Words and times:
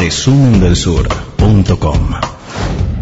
resumendelsur.com 0.00 2.10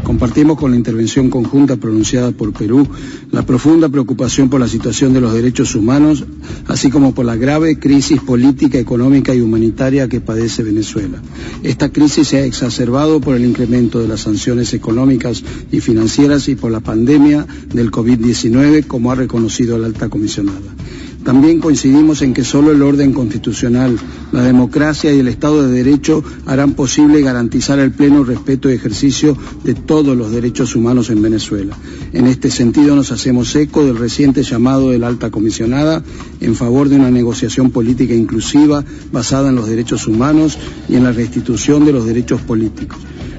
Compartimos 0.02 0.58
con 0.58 0.72
la 0.72 0.76
intervención 0.76 1.30
conjunta 1.30 1.76
pronunciada 1.76 2.32
por 2.32 2.52
Perú 2.52 2.88
la 3.30 3.46
profunda 3.46 3.88
preocupación 3.88 4.50
por 4.50 4.58
la 4.58 4.66
situación 4.66 5.12
de 5.12 5.20
los 5.20 5.32
derechos 5.32 5.76
humanos, 5.76 6.24
así 6.66 6.90
como 6.90 7.14
por 7.14 7.24
la 7.24 7.36
grave 7.36 7.78
crisis 7.78 8.20
política, 8.20 8.78
económica 8.78 9.32
y 9.32 9.40
humanitaria 9.40 10.08
que 10.08 10.20
padece 10.20 10.64
Venezuela. 10.64 11.22
Esta 11.62 11.90
crisis 11.90 12.26
se 12.26 12.38
ha 12.38 12.44
exacerbado 12.44 13.20
por 13.20 13.36
el 13.36 13.44
incremento 13.44 14.00
de 14.00 14.08
las 14.08 14.22
sanciones 14.22 14.74
económicas 14.74 15.44
y 15.70 15.80
financieras 15.80 16.48
y 16.48 16.56
por 16.56 16.72
la 16.72 16.80
pandemia 16.80 17.46
del 17.72 17.92
COVID-19, 17.92 18.88
como 18.88 19.12
ha 19.12 19.14
reconocido 19.14 19.78
la 19.78 19.86
alta 19.86 20.08
comisionada. 20.08 20.74
También 21.28 21.60
coincidimos 21.60 22.22
en 22.22 22.32
que 22.32 22.42
solo 22.42 22.72
el 22.72 22.80
orden 22.80 23.12
constitucional, 23.12 23.98
la 24.32 24.40
democracia 24.40 25.12
y 25.12 25.18
el 25.18 25.28
Estado 25.28 25.62
de 25.62 25.70
Derecho 25.70 26.24
harán 26.46 26.72
posible 26.72 27.20
garantizar 27.20 27.78
el 27.78 27.90
pleno 27.92 28.24
respeto 28.24 28.70
y 28.70 28.72
ejercicio 28.72 29.36
de 29.62 29.74
todos 29.74 30.16
los 30.16 30.32
derechos 30.32 30.74
humanos 30.74 31.10
en 31.10 31.20
Venezuela. 31.20 31.76
En 32.14 32.28
este 32.28 32.50
sentido 32.50 32.96
nos 32.96 33.12
hacemos 33.12 33.54
eco 33.56 33.84
del 33.84 33.98
reciente 33.98 34.42
llamado 34.42 34.88
de 34.88 34.98
la 34.98 35.08
alta 35.08 35.30
comisionada 35.30 36.02
en 36.40 36.54
favor 36.54 36.88
de 36.88 36.96
una 36.96 37.10
negociación 37.10 37.72
política 37.72 38.14
inclusiva 38.14 38.82
basada 39.12 39.50
en 39.50 39.56
los 39.56 39.68
derechos 39.68 40.06
humanos 40.06 40.56
y 40.88 40.96
en 40.96 41.04
la 41.04 41.12
restitución 41.12 41.84
de 41.84 41.92
los 41.92 42.06
derechos 42.06 42.40
políticos. 42.40 42.96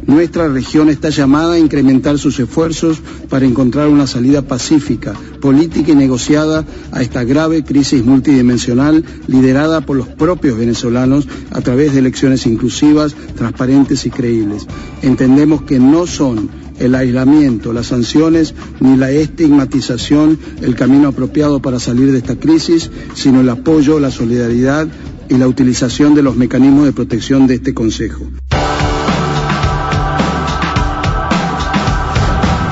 Nuestra 0.09 0.47
región 0.47 0.89
está 0.89 1.09
llamada 1.09 1.53
a 1.53 1.59
incrementar 1.59 2.17
sus 2.17 2.39
esfuerzos 2.39 2.99
para 3.29 3.45
encontrar 3.45 3.89
una 3.89 4.07
salida 4.07 4.41
pacífica, 4.41 5.13
política 5.39 5.91
y 5.91 5.95
negociada 5.95 6.65
a 6.91 7.03
esta 7.03 7.23
grave 7.23 7.63
crisis 7.63 8.03
multidimensional 8.03 9.05
liderada 9.27 9.81
por 9.81 9.97
los 9.97 10.07
propios 10.07 10.57
venezolanos 10.57 11.27
a 11.51 11.61
través 11.61 11.93
de 11.93 11.99
elecciones 11.99 12.47
inclusivas, 12.47 13.15
transparentes 13.35 14.07
y 14.07 14.09
creíbles. 14.09 14.65
Entendemos 15.03 15.61
que 15.61 15.77
no 15.77 16.07
son 16.07 16.49
el 16.79 16.95
aislamiento, 16.95 17.71
las 17.71 17.85
sanciones 17.85 18.55
ni 18.79 18.97
la 18.97 19.11
estigmatización 19.11 20.39
el 20.63 20.73
camino 20.73 21.09
apropiado 21.09 21.61
para 21.61 21.79
salir 21.79 22.11
de 22.11 22.17
esta 22.17 22.35
crisis, 22.35 22.89
sino 23.13 23.41
el 23.41 23.49
apoyo, 23.49 23.99
la 23.99 24.09
solidaridad 24.09 24.87
y 25.29 25.35
la 25.35 25.47
utilización 25.47 26.15
de 26.15 26.23
los 26.23 26.35
mecanismos 26.35 26.85
de 26.85 26.93
protección 26.93 27.45
de 27.45 27.53
este 27.55 27.75
Consejo. 27.75 28.25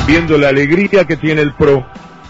Viendo 0.08 0.38
la 0.38 0.48
alegría 0.48 1.04
que 1.04 1.18
tiene 1.18 1.42
el 1.42 1.54
PRO, 1.54 1.86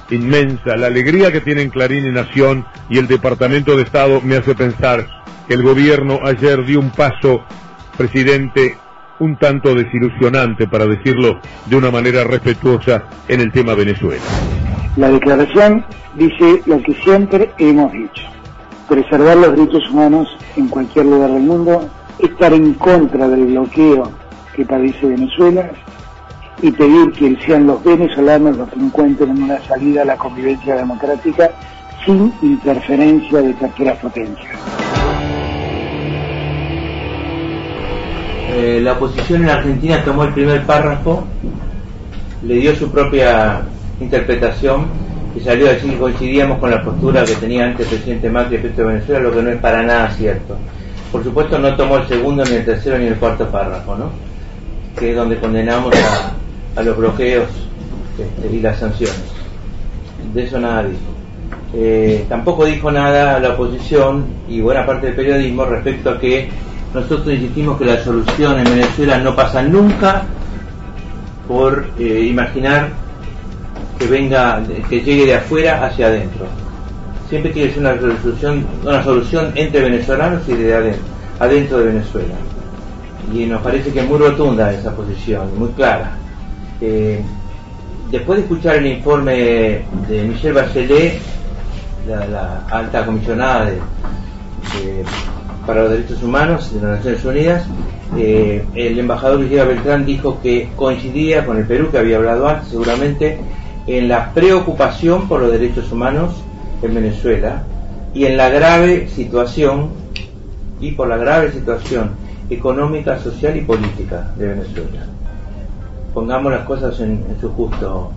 inmensa, 0.09 0.75
la 0.75 0.87
alegría 0.87 1.31
que 1.31 1.41
tienen 1.41 1.69
Clarín 1.69 2.07
y 2.07 2.11
Nación 2.11 2.65
y 2.89 2.97
el 2.97 3.07
Departamento 3.07 3.77
de 3.77 3.83
Estado 3.83 4.19
me 4.21 4.35
hace 4.35 4.55
pensar 4.55 5.05
que 5.47 5.53
el 5.53 5.61
gobierno 5.61 6.19
ayer 6.23 6.65
dio 6.65 6.79
un 6.79 6.89
paso, 6.89 7.43
presidente, 7.95 8.77
un 9.19 9.37
tanto 9.37 9.75
desilusionante, 9.75 10.67
para 10.67 10.87
decirlo 10.87 11.39
de 11.67 11.75
una 11.75 11.91
manera 11.91 12.23
respetuosa, 12.23 13.03
en 13.27 13.41
el 13.41 13.51
tema 13.51 13.75
Venezuela. 13.75 14.23
La 14.95 15.09
declaración 15.09 15.85
dice 16.15 16.63
lo 16.65 16.81
que 16.81 16.95
siempre 16.95 17.51
hemos 17.59 17.91
dicho, 17.91 18.23
preservar 18.89 19.37
los 19.37 19.55
derechos 19.55 19.87
humanos 19.91 20.27
en 20.55 20.67
cualquier 20.67 21.05
lugar 21.05 21.31
del 21.31 21.43
mundo, 21.43 21.87
estar 22.17 22.53
en 22.53 22.73
contra 22.73 23.27
del 23.29 23.45
bloqueo 23.45 24.11
que 24.55 24.65
padece 24.65 25.05
Venezuela 25.05 25.71
y 26.61 26.71
pedir 26.71 27.11
que 27.11 27.37
sean 27.45 27.67
los 27.67 27.83
venezolanos 27.83 28.57
los 28.57 28.69
que 28.69 28.79
encuentren 28.79 29.43
una 29.43 29.59
salida 29.61 30.01
a 30.01 30.05
la 30.05 30.17
convivencia 30.17 30.75
democrática 30.75 31.51
sin 32.05 32.33
interferencia 32.41 33.41
de 33.41 33.53
tercera 33.53 33.93
potencia. 33.95 34.49
Eh, 38.55 38.79
la 38.81 38.93
oposición 38.93 39.43
en 39.43 39.49
Argentina 39.49 40.03
tomó 40.03 40.23
el 40.23 40.33
primer 40.33 40.65
párrafo, 40.65 41.25
le 42.43 42.55
dio 42.55 42.75
su 42.75 42.89
propia 42.89 43.61
interpretación 43.99 44.87
y 45.35 45.41
salió 45.41 45.67
a 45.67 45.73
decir 45.73 45.91
que 45.91 45.97
coincidíamos 45.97 46.57
con 46.59 46.71
la 46.71 46.81
postura 46.81 47.23
que 47.23 47.35
tenía 47.35 47.65
antes 47.65 47.91
el 47.91 47.97
presidente 47.97 48.29
Macri 48.29 48.57
respecto 48.57 48.81
a 48.83 48.85
Venezuela, 48.85 49.19
lo 49.19 49.35
que 49.35 49.41
no 49.43 49.49
es 49.51 49.59
para 49.59 49.83
nada 49.83 50.09
cierto. 50.11 50.57
Por 51.11 51.23
supuesto 51.23 51.59
no 51.59 51.75
tomó 51.75 51.97
el 51.97 52.07
segundo, 52.07 52.43
ni 52.45 52.55
el 52.55 52.65
tercero, 52.65 52.97
ni 52.97 53.05
el 53.05 53.15
cuarto 53.15 53.47
párrafo, 53.49 53.95
¿no? 53.95 54.09
que 54.97 55.11
es 55.11 55.15
donde 55.15 55.37
condenamos 55.37 55.93
a, 55.95 56.31
a 56.77 56.81
los 56.83 56.95
bloqueos 56.95 57.49
este, 58.17 58.55
y 58.55 58.59
las 58.61 58.77
sanciones. 58.79 59.21
De 60.33 60.43
eso 60.43 60.59
nada 60.59 60.83
dijo. 60.83 60.99
Eh, 61.73 62.25
tampoco 62.29 62.65
dijo 62.65 62.91
nada 62.91 63.39
la 63.39 63.49
oposición 63.49 64.25
y 64.47 64.61
buena 64.61 64.85
parte 64.85 65.07
del 65.07 65.15
periodismo 65.15 65.65
respecto 65.65 66.11
a 66.11 66.19
que 66.19 66.49
nosotros 66.93 67.33
insistimos 67.33 67.77
que 67.77 67.85
la 67.85 68.01
solución 68.03 68.59
en 68.59 68.63
Venezuela 68.63 69.17
no 69.17 69.35
pasa 69.35 69.61
nunca 69.61 70.23
por 71.47 71.87
eh, 71.99 72.25
imaginar 72.29 72.89
que 73.99 74.07
venga, 74.07 74.61
que 74.89 75.01
llegue 75.01 75.25
de 75.25 75.35
afuera 75.35 75.85
hacia 75.85 76.07
adentro. 76.07 76.45
Siempre 77.29 77.51
tiene 77.51 77.69
que 77.69 77.73
ser 77.75 77.83
una 77.83 77.99
solución, 78.21 78.65
una 78.83 79.03
solución 79.03 79.51
entre 79.55 79.81
venezolanos 79.81 80.47
y 80.47 80.53
de 80.53 80.73
adentro, 80.73 81.03
adentro 81.39 81.77
de 81.79 81.85
Venezuela. 81.85 82.35
Y 83.33 83.45
nos 83.45 83.61
parece 83.61 83.91
que 83.91 83.99
es 83.99 84.07
muy 84.07 84.19
rotunda 84.19 84.71
esa 84.71 84.95
posición, 84.95 85.57
muy 85.57 85.69
clara. 85.69 86.11
Eh, 86.81 87.21
después 88.11 88.37
de 88.37 88.43
escuchar 88.43 88.75
el 88.77 88.87
informe 88.87 89.83
de 90.07 90.23
Michelle 90.23 90.53
Bachelet, 90.53 91.19
la, 92.07 92.65
alta 92.69 93.05
comisionada 93.05 93.69
para 95.65 95.81
los 95.83 95.91
derechos 95.91 96.23
humanos 96.23 96.73
de 96.73 96.81
las 96.81 96.97
Naciones 96.97 97.25
Unidas, 97.25 97.65
eh, 98.15 98.63
el 98.75 98.99
embajador 98.99 99.39
Luis 99.39 99.51
Beltrán 99.51 100.05
dijo 100.05 100.39
que 100.41 100.69
coincidía 100.75 101.45
con 101.45 101.57
el 101.57 101.65
Perú, 101.65 101.89
que 101.91 101.97
había 101.97 102.17
hablado 102.17 102.47
antes 102.47 102.69
seguramente, 102.69 103.37
en 103.85 104.07
la 104.07 104.33
preocupación 104.33 105.27
por 105.27 105.41
los 105.41 105.51
derechos 105.51 105.91
humanos 105.91 106.35
en 106.81 106.93
Venezuela 106.93 107.63
y 108.13 108.25
en 108.25 108.37
la 108.37 108.49
grave 108.49 109.09
situación 109.09 109.89
y 110.79 110.91
por 110.91 111.07
la 111.07 111.17
grave 111.17 111.51
situación 111.51 112.11
económica, 112.49 113.19
social 113.19 113.57
y 113.57 113.61
política 113.61 114.31
de 114.37 114.47
Venezuela 114.47 115.16
pongamos 116.17 116.51
las 116.51 116.65
cosas 116.65 116.99
en, 116.99 117.23
su 117.39 117.47
justo 117.51 118.11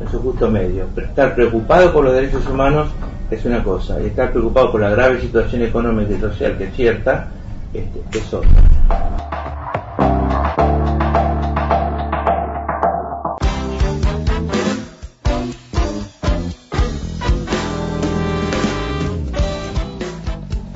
en 0.00 0.10
su 0.10 0.18
justo 0.18 0.50
medio. 0.50 0.86
Estar 0.96 1.34
preocupado 1.34 1.92
por 1.92 2.02
los 2.02 2.14
derechos 2.14 2.48
humanos 2.48 2.88
es 3.30 3.44
una 3.44 3.62
cosa, 3.62 4.00
y 4.00 4.06
estar 4.06 4.32
preocupado 4.32 4.72
por 4.72 4.80
la 4.80 4.88
grave 4.88 5.20
situación 5.20 5.60
económica 5.60 6.14
y 6.14 6.20
social 6.20 6.56
que 6.56 6.64
es 6.64 6.74
cierta 6.74 7.28
este, 7.74 8.18
es 8.18 8.32
otra. 8.32 9.33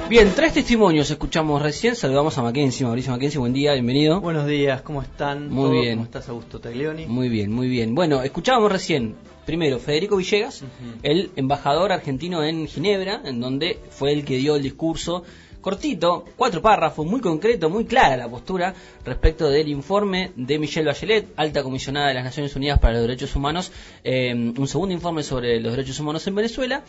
Bien, 0.08 0.32
tres 0.34 0.54
testimonios 0.54 1.10
escuchamos 1.10 1.60
recién. 1.60 1.94
Saludamos 1.94 2.38
a 2.38 2.42
Mackenzie, 2.42 2.86
Mauricio 2.86 3.12
Mackenzie. 3.12 3.38
Buen 3.38 3.52
día, 3.52 3.74
bienvenido. 3.74 4.22
Buenos 4.22 4.46
días, 4.46 4.80
¿cómo 4.80 5.02
están? 5.02 5.50
Muy 5.50 5.82
bien. 5.82 5.96
¿Cómo 5.96 6.04
estás, 6.04 6.30
Augusto 6.30 6.60
Taglioni? 6.60 7.04
Muy 7.04 7.28
bien, 7.28 7.52
muy 7.52 7.68
bien. 7.68 7.94
Bueno, 7.94 8.22
escuchábamos 8.22 8.72
recién, 8.72 9.16
primero, 9.44 9.78
Federico 9.78 10.16
Villegas, 10.16 10.64
el 11.02 11.30
embajador 11.36 11.92
argentino 11.92 12.42
en 12.42 12.66
Ginebra, 12.68 13.20
en 13.22 13.38
donde 13.38 13.80
fue 13.90 14.14
el 14.14 14.24
que 14.24 14.38
dio 14.38 14.56
el 14.56 14.62
discurso 14.62 15.24
cortito, 15.60 16.24
cuatro 16.36 16.62
párrafos, 16.62 17.06
muy 17.06 17.20
concreto, 17.20 17.68
muy 17.70 17.84
clara 17.84 18.16
la 18.16 18.28
postura 18.28 18.74
respecto 19.04 19.48
del 19.50 19.68
informe 19.68 20.32
de 20.36 20.58
Michelle 20.58 20.86
Bachelet, 20.86 21.32
alta 21.36 21.62
comisionada 21.62 22.08
de 22.08 22.14
las 22.14 22.24
Naciones 22.24 22.54
Unidas 22.56 22.78
para 22.78 22.94
los 22.94 23.02
Derechos 23.02 23.34
Humanos, 23.36 23.72
eh, 24.04 24.34
un 24.34 24.68
segundo 24.68 24.94
informe 24.94 25.22
sobre 25.22 25.60
los 25.60 25.72
derechos 25.72 25.98
humanos 26.00 26.26
en 26.26 26.34
Venezuela. 26.34 26.84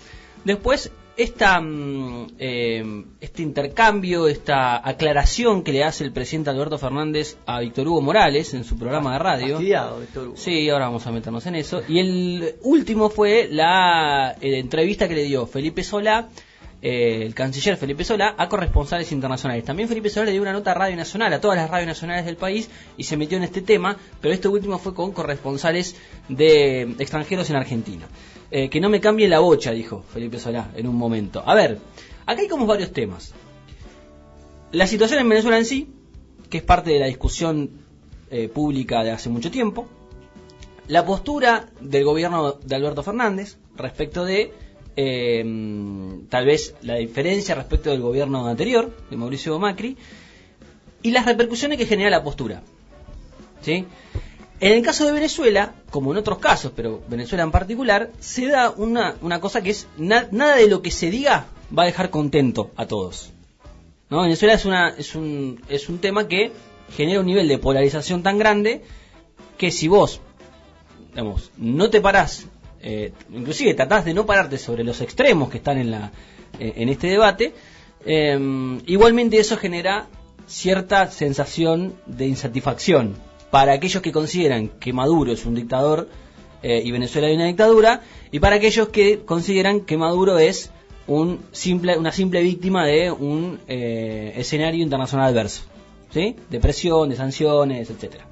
Después, 0.45 0.91
esta, 1.17 1.59
mm, 1.59 2.27
eh, 2.39 3.03
este 3.19 3.41
intercambio, 3.41 4.27
esta 4.27 4.87
aclaración 4.87 5.63
que 5.63 5.73
le 5.73 5.83
hace 5.83 6.05
el 6.05 6.13
presidente 6.13 6.49
Alberto 6.49 6.77
Fernández 6.77 7.37
a 7.45 7.59
Víctor 7.59 7.87
Hugo 7.89 8.01
Morales 8.01 8.53
en 8.53 8.63
su 8.63 8.77
programa 8.77 9.13
de 9.13 9.19
radio. 9.19 9.59
Víctor 9.59 10.27
Hugo. 10.29 10.37
Sí, 10.37 10.69
ahora 10.69 10.85
vamos 10.85 11.05
a 11.07 11.11
meternos 11.11 11.45
en 11.45 11.55
eso. 11.55 11.81
Y 11.89 11.99
el 11.99 12.55
último 12.61 13.09
fue 13.09 13.49
la 13.51 14.37
eh, 14.39 14.59
entrevista 14.59 15.09
que 15.09 15.15
le 15.15 15.23
dio 15.23 15.45
Felipe 15.45 15.83
Solá 15.83 16.29
eh, 16.81 17.23
el 17.25 17.35
canciller 17.35 17.75
Felipe 17.75 18.03
Sola 18.03 18.35
a 18.37 18.47
corresponsales 18.47 19.11
internacionales. 19.11 19.65
También 19.65 19.89
Felipe 19.89 20.09
Sola 20.09 20.27
le 20.27 20.31
dio 20.31 20.41
una 20.41 20.53
nota 20.53 20.71
a 20.71 20.75
Radio 20.75 20.95
Nacional, 20.95 21.33
a 21.33 21.41
todas 21.41 21.57
las 21.57 21.69
radios 21.69 21.87
nacionales 21.87 22.25
del 22.25 22.37
país, 22.37 22.69
y 22.95 23.03
se 23.03 23.17
metió 23.17 23.37
en 23.37 23.43
este 23.43 23.61
tema, 23.61 23.97
pero 24.21 24.33
este 24.33 24.47
último 24.47 24.79
fue 24.79 24.93
con 24.93 25.11
corresponsales 25.11 25.95
de 26.29 26.83
extranjeros 26.99 27.49
en 27.49 27.55
Argentina. 27.57 28.07
Eh, 28.51 28.69
que 28.69 28.79
no 28.79 28.89
me 28.89 28.99
cambie 28.99 29.27
la 29.27 29.39
bocha, 29.39 29.71
dijo 29.71 30.03
Felipe 30.11 30.39
Solá 30.39 30.71
en 30.75 30.87
un 30.87 30.95
momento. 30.95 31.43
A 31.45 31.53
ver, 31.53 31.79
acá 32.25 32.41
hay 32.41 32.47
como 32.47 32.65
varios 32.65 32.91
temas. 32.91 33.33
La 34.71 34.87
situación 34.87 35.19
en 35.19 35.29
Venezuela 35.29 35.57
en 35.57 35.65
sí, 35.65 35.89
que 36.49 36.57
es 36.57 36.63
parte 36.63 36.91
de 36.91 36.99
la 36.99 37.07
discusión 37.07 37.69
eh, 38.31 38.47
pública 38.47 39.03
de 39.03 39.11
hace 39.11 39.29
mucho 39.29 39.51
tiempo. 39.51 39.87
La 40.87 41.05
postura 41.05 41.69
del 41.81 42.03
gobierno 42.03 42.53
de 42.53 42.75
Alberto 42.75 43.03
Fernández 43.03 43.57
respecto 43.75 44.25
de 44.25 44.53
eh, 45.01 45.43
tal 46.29 46.45
vez 46.45 46.75
la 46.81 46.95
diferencia 46.95 47.55
respecto 47.55 47.89
del 47.91 48.01
gobierno 48.01 48.45
anterior, 48.47 48.83
de 49.09 49.15
Mauricio 49.17 49.57
Macri, 49.59 49.95
y 51.01 51.11
las 51.11 51.25
repercusiones 51.25 51.77
que 51.77 51.85
genera 51.85 52.09
la 52.09 52.23
postura. 52.23 52.61
¿Sí? 53.61 53.85
En 54.61 54.73
el 54.73 54.81
caso 54.83 55.05
de 55.05 55.13
Venezuela, 55.13 55.73
como 55.89 56.11
en 56.11 56.17
otros 56.17 56.39
casos, 56.39 56.73
pero 56.75 57.01
Venezuela 57.07 57.43
en 57.43 57.51
particular, 57.51 58.11
se 58.19 58.47
da 58.47 58.71
una, 58.71 59.15
una 59.21 59.39
cosa 59.39 59.61
que 59.61 59.69
es 59.69 59.87
na- 59.97 60.27
nada 60.31 60.57
de 60.57 60.67
lo 60.67 60.81
que 60.81 60.91
se 60.91 61.09
diga 61.09 61.45
va 61.77 61.83
a 61.83 61.85
dejar 61.85 62.09
contento 62.09 62.71
a 62.75 62.85
todos. 62.85 63.31
¿No? 64.09 64.21
Venezuela 64.23 64.53
es, 64.55 64.65
una, 64.65 64.89
es, 64.97 65.15
un, 65.15 65.61
es 65.69 65.87
un 65.87 65.99
tema 65.99 66.27
que 66.27 66.51
genera 66.97 67.19
un 67.21 67.27
nivel 67.27 67.47
de 67.47 67.57
polarización 67.57 68.21
tan 68.23 68.37
grande 68.37 68.81
que 69.57 69.71
si 69.71 69.87
vos 69.87 70.19
no 71.57 71.89
te 71.89 72.01
parás, 72.01 72.45
eh, 72.81 73.11
inclusive 73.31 73.73
tratás 73.73 74.05
de 74.05 74.13
no 74.13 74.25
pararte 74.25 74.57
sobre 74.57 74.83
los 74.83 75.01
extremos 75.01 75.49
que 75.49 75.57
están 75.57 75.77
en, 75.77 75.91
la, 75.91 76.11
eh, 76.59 76.73
en 76.77 76.89
este 76.89 77.07
debate, 77.07 77.53
eh, 78.05 78.79
igualmente 78.85 79.39
eso 79.39 79.57
genera 79.57 80.07
cierta 80.47 81.11
sensación 81.11 81.95
de 82.05 82.27
insatisfacción 82.27 83.15
para 83.51 83.73
aquellos 83.73 84.01
que 84.01 84.11
consideran 84.11 84.69
que 84.69 84.93
Maduro 84.93 85.31
es 85.31 85.45
un 85.45 85.55
dictador 85.55 86.07
eh, 86.63 86.81
y 86.83 86.91
Venezuela 86.91 87.29
es 87.29 87.35
una 87.35 87.45
dictadura, 87.45 88.01
y 88.31 88.39
para 88.39 88.57
aquellos 88.57 88.89
que 88.89 89.19
consideran 89.19 89.81
que 89.81 89.97
Maduro 89.97 90.39
es 90.39 90.71
un 91.07 91.39
simple, 91.51 91.97
una 91.97 92.11
simple 92.11 92.41
víctima 92.43 92.85
de 92.85 93.11
un 93.11 93.59
escenario 93.67 94.83
internacional 94.83 95.27
adverso, 95.29 95.63
¿sí? 96.11 96.35
de 96.49 96.59
presión, 96.59 97.09
de 97.09 97.15
sanciones, 97.15 97.89
etcétera. 97.89 98.25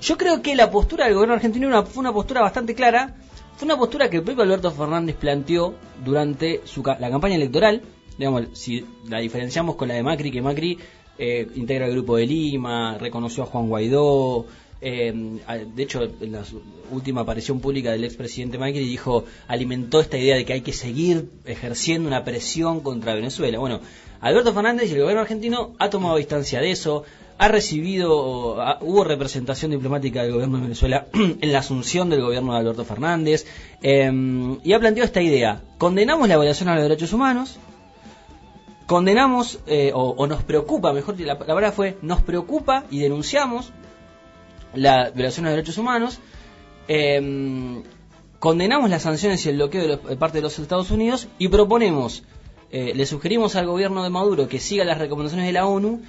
Yo 0.00 0.16
creo 0.18 0.42
que 0.42 0.54
la 0.54 0.70
postura 0.70 1.06
del 1.06 1.14
gobierno 1.14 1.34
argentino 1.34 1.84
fue 1.86 2.00
una 2.00 2.12
postura 2.12 2.42
bastante 2.42 2.74
clara. 2.74 3.14
Fue 3.56 3.66
una 3.66 3.78
postura 3.78 4.10
que 4.10 4.18
el 4.18 4.22
propio 4.22 4.42
Alberto 4.42 4.70
Fernández 4.70 5.16
planteó 5.16 5.74
durante 6.04 6.62
su 6.64 6.82
la 6.82 7.10
campaña 7.10 7.36
electoral. 7.36 7.82
Digamos, 8.18 8.46
si 8.52 8.84
la 9.08 9.18
diferenciamos 9.20 9.76
con 9.76 9.88
la 9.88 9.94
de 9.94 10.02
Macri, 10.02 10.30
que 10.30 10.42
Macri 10.42 10.78
eh, 11.18 11.48
integra 11.54 11.86
el 11.86 11.92
Grupo 11.92 12.16
de 12.16 12.26
Lima, 12.26 12.98
reconoció 12.98 13.44
a 13.44 13.46
Juan 13.46 13.68
Guaidó. 13.68 14.46
eh, 14.80 15.12
de 15.74 15.82
hecho, 15.82 16.02
en 16.02 16.32
la 16.32 16.42
última 16.90 17.22
aparición 17.22 17.60
pública 17.60 17.92
del 17.92 18.04
expresidente 18.04 18.58
Macri 18.58 18.80
dijo, 18.80 19.24
alimentó 19.48 20.00
esta 20.00 20.18
idea 20.18 20.36
de 20.36 20.44
que 20.44 20.52
hay 20.52 20.60
que 20.60 20.72
seguir 20.72 21.30
ejerciendo 21.46 22.08
una 22.08 22.24
presión 22.24 22.80
contra 22.80 23.14
Venezuela. 23.14 23.58
Bueno, 23.58 23.80
Alberto 24.20 24.52
Fernández 24.52 24.90
y 24.90 24.94
el 24.94 25.00
gobierno 25.00 25.22
argentino 25.22 25.74
ha 25.78 25.90
tomado 25.90 26.16
distancia 26.16 26.60
de 26.60 26.70
eso, 26.70 27.04
ha 27.36 27.48
recibido, 27.48 28.56
hubo 28.80 29.04
representación 29.04 29.72
diplomática 29.72 30.22
del 30.22 30.32
gobierno 30.32 30.58
de 30.58 30.62
Venezuela 30.64 31.06
en 31.12 31.52
la 31.52 31.58
asunción 31.58 32.10
del 32.10 32.22
gobierno 32.22 32.52
de 32.52 32.58
Alberto 32.60 32.84
Fernández 32.84 33.46
eh, 33.82 34.10
y 34.62 34.72
ha 34.72 34.78
planteado 34.78 35.06
esta 35.06 35.22
idea. 35.22 35.62
Condenamos 35.78 36.28
la 36.28 36.36
violación 36.36 36.68
a 36.68 36.74
los 36.74 36.82
derechos 36.84 37.12
humanos, 37.12 37.58
condenamos 38.86 39.60
eh, 39.66 39.92
o, 39.94 40.10
o 40.10 40.26
nos 40.26 40.42
preocupa, 40.42 40.92
mejor 40.92 41.18
la, 41.20 41.26
la 41.26 41.38
palabra 41.38 41.72
fue, 41.72 41.98
nos 42.02 42.22
preocupa 42.22 42.84
y 42.90 43.00
denunciamos 43.00 43.72
la 44.74 45.10
violación 45.10 45.46
a 45.46 45.50
los 45.50 45.56
derechos 45.56 45.78
humanos, 45.78 46.20
eh, 46.88 47.82
condenamos 48.38 48.90
las 48.90 49.02
sanciones 49.02 49.44
y 49.46 49.48
el 49.48 49.56
bloqueo 49.56 49.96
de 49.96 50.16
parte 50.16 50.38
de 50.38 50.42
los 50.42 50.58
Estados 50.58 50.90
Unidos 50.90 51.28
y 51.38 51.48
proponemos, 51.48 52.24
eh, 52.70 52.92
le 52.94 53.06
sugerimos 53.06 53.56
al 53.56 53.66
gobierno 53.66 54.02
de 54.02 54.10
Maduro 54.10 54.48
que 54.48 54.60
siga 54.60 54.84
las 54.84 54.98
recomendaciones 54.98 55.46
de 55.46 55.52
la 55.52 55.66
ONU 55.66 56.02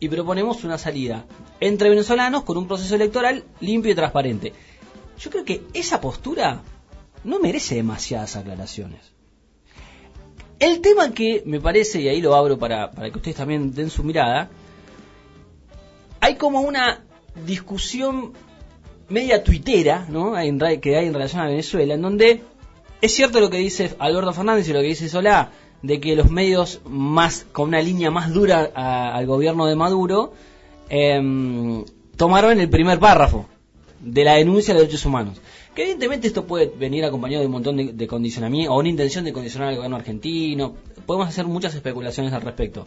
y 0.00 0.08
proponemos 0.08 0.64
una 0.64 0.78
salida 0.78 1.26
entre 1.60 1.90
venezolanos 1.90 2.42
con 2.42 2.56
un 2.56 2.66
proceso 2.66 2.94
electoral 2.94 3.44
limpio 3.60 3.92
y 3.92 3.94
transparente. 3.94 4.52
Yo 5.18 5.30
creo 5.30 5.44
que 5.44 5.62
esa 5.74 6.00
postura 6.00 6.62
no 7.22 7.38
merece 7.38 7.74
demasiadas 7.74 8.34
aclaraciones. 8.36 9.12
El 10.58 10.80
tema 10.80 11.12
que 11.12 11.42
me 11.46 11.60
parece, 11.60 12.00
y 12.00 12.08
ahí 12.08 12.20
lo 12.20 12.34
abro 12.34 12.58
para, 12.58 12.90
para 12.90 13.10
que 13.10 13.18
ustedes 13.18 13.36
también 13.36 13.74
den 13.74 13.90
su 13.90 14.02
mirada, 14.02 14.50
hay 16.20 16.36
como 16.36 16.60
una 16.60 17.04
discusión 17.46 18.32
media 19.08 19.42
tuitera 19.42 20.06
¿no? 20.08 20.34
Que 20.80 20.96
hay 20.96 21.06
en 21.06 21.14
relación 21.14 21.42
a 21.42 21.46
Venezuela, 21.46 21.94
en 21.94 22.02
donde 22.02 22.42
es 23.00 23.14
cierto 23.14 23.40
lo 23.40 23.50
que 23.50 23.58
dice 23.58 23.94
Alberto 23.98 24.32
Fernández 24.32 24.68
y 24.68 24.72
lo 24.72 24.80
que 24.80 24.88
dice 24.88 25.08
Solá, 25.08 25.50
de 25.82 26.00
que 26.00 26.14
los 26.16 26.30
medios 26.30 26.80
más 26.84 27.46
con 27.52 27.68
una 27.68 27.80
línea 27.80 28.10
más 28.10 28.32
dura 28.32 28.70
a- 28.74 29.14
al 29.16 29.26
gobierno 29.26 29.66
de 29.66 29.76
Maduro 29.76 30.32
em, 30.88 31.84
tomaron 32.16 32.58
el 32.60 32.68
primer 32.68 32.98
párrafo 32.98 33.46
de 34.00 34.24
la 34.24 34.34
denuncia 34.34 34.74
de 34.74 34.80
derechos 34.80 35.04
humanos. 35.06 35.40
Que 35.74 35.82
evidentemente 35.82 36.26
esto 36.26 36.46
puede 36.46 36.66
venir 36.66 37.04
acompañado 37.04 37.40
de 37.40 37.46
un 37.46 37.52
montón 37.52 37.76
de, 37.76 37.92
de 37.92 38.06
condicionamiento 38.06 38.72
o 38.72 38.78
una 38.80 38.88
intención 38.88 39.24
de 39.24 39.32
condicionar 39.32 39.68
al 39.68 39.76
gobierno 39.76 39.96
argentino. 39.96 40.74
Podemos 41.06 41.28
hacer 41.28 41.46
muchas 41.46 41.74
especulaciones 41.74 42.32
al 42.32 42.42
respecto. 42.42 42.86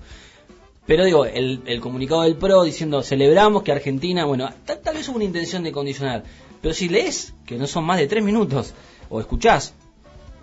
Pero 0.86 1.06
digo, 1.06 1.26
el, 1.26 1.62
el 1.66 1.80
comunicado 1.80 2.24
del 2.24 2.36
PRO 2.36 2.64
diciendo 2.64 3.02
celebramos 3.04 3.64
que 3.64 3.72
Argentina, 3.72 4.26
bueno, 4.26 4.50
tal, 4.66 4.82
tal 4.82 4.96
vez 4.96 5.08
hubo 5.08 5.16
una 5.16 5.24
intención 5.26 5.64
de 5.64 5.72
condicionar. 5.72 6.24
Pero 6.62 6.74
si 6.74 6.90
lees, 6.90 7.34
que 7.46 7.58
no 7.58 7.68
son 7.68 7.86
más 7.86 7.98
de 8.00 8.08
tres 8.08 8.22
minutos, 8.24 8.74
o 9.10 9.22
escuchás 9.22 9.74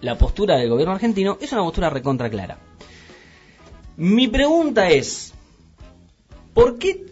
la 0.01 0.17
postura 0.17 0.57
del 0.57 0.69
gobierno 0.69 0.95
argentino, 0.95 1.39
es 1.41 1.53
una 1.53 1.63
postura 1.63 1.91
recontra 1.91 2.31
clara. 2.31 2.59
Mi 3.97 4.29
pregunta 4.29 4.89
es, 4.89 5.35
¿por 6.55 6.79
qué 6.79 7.07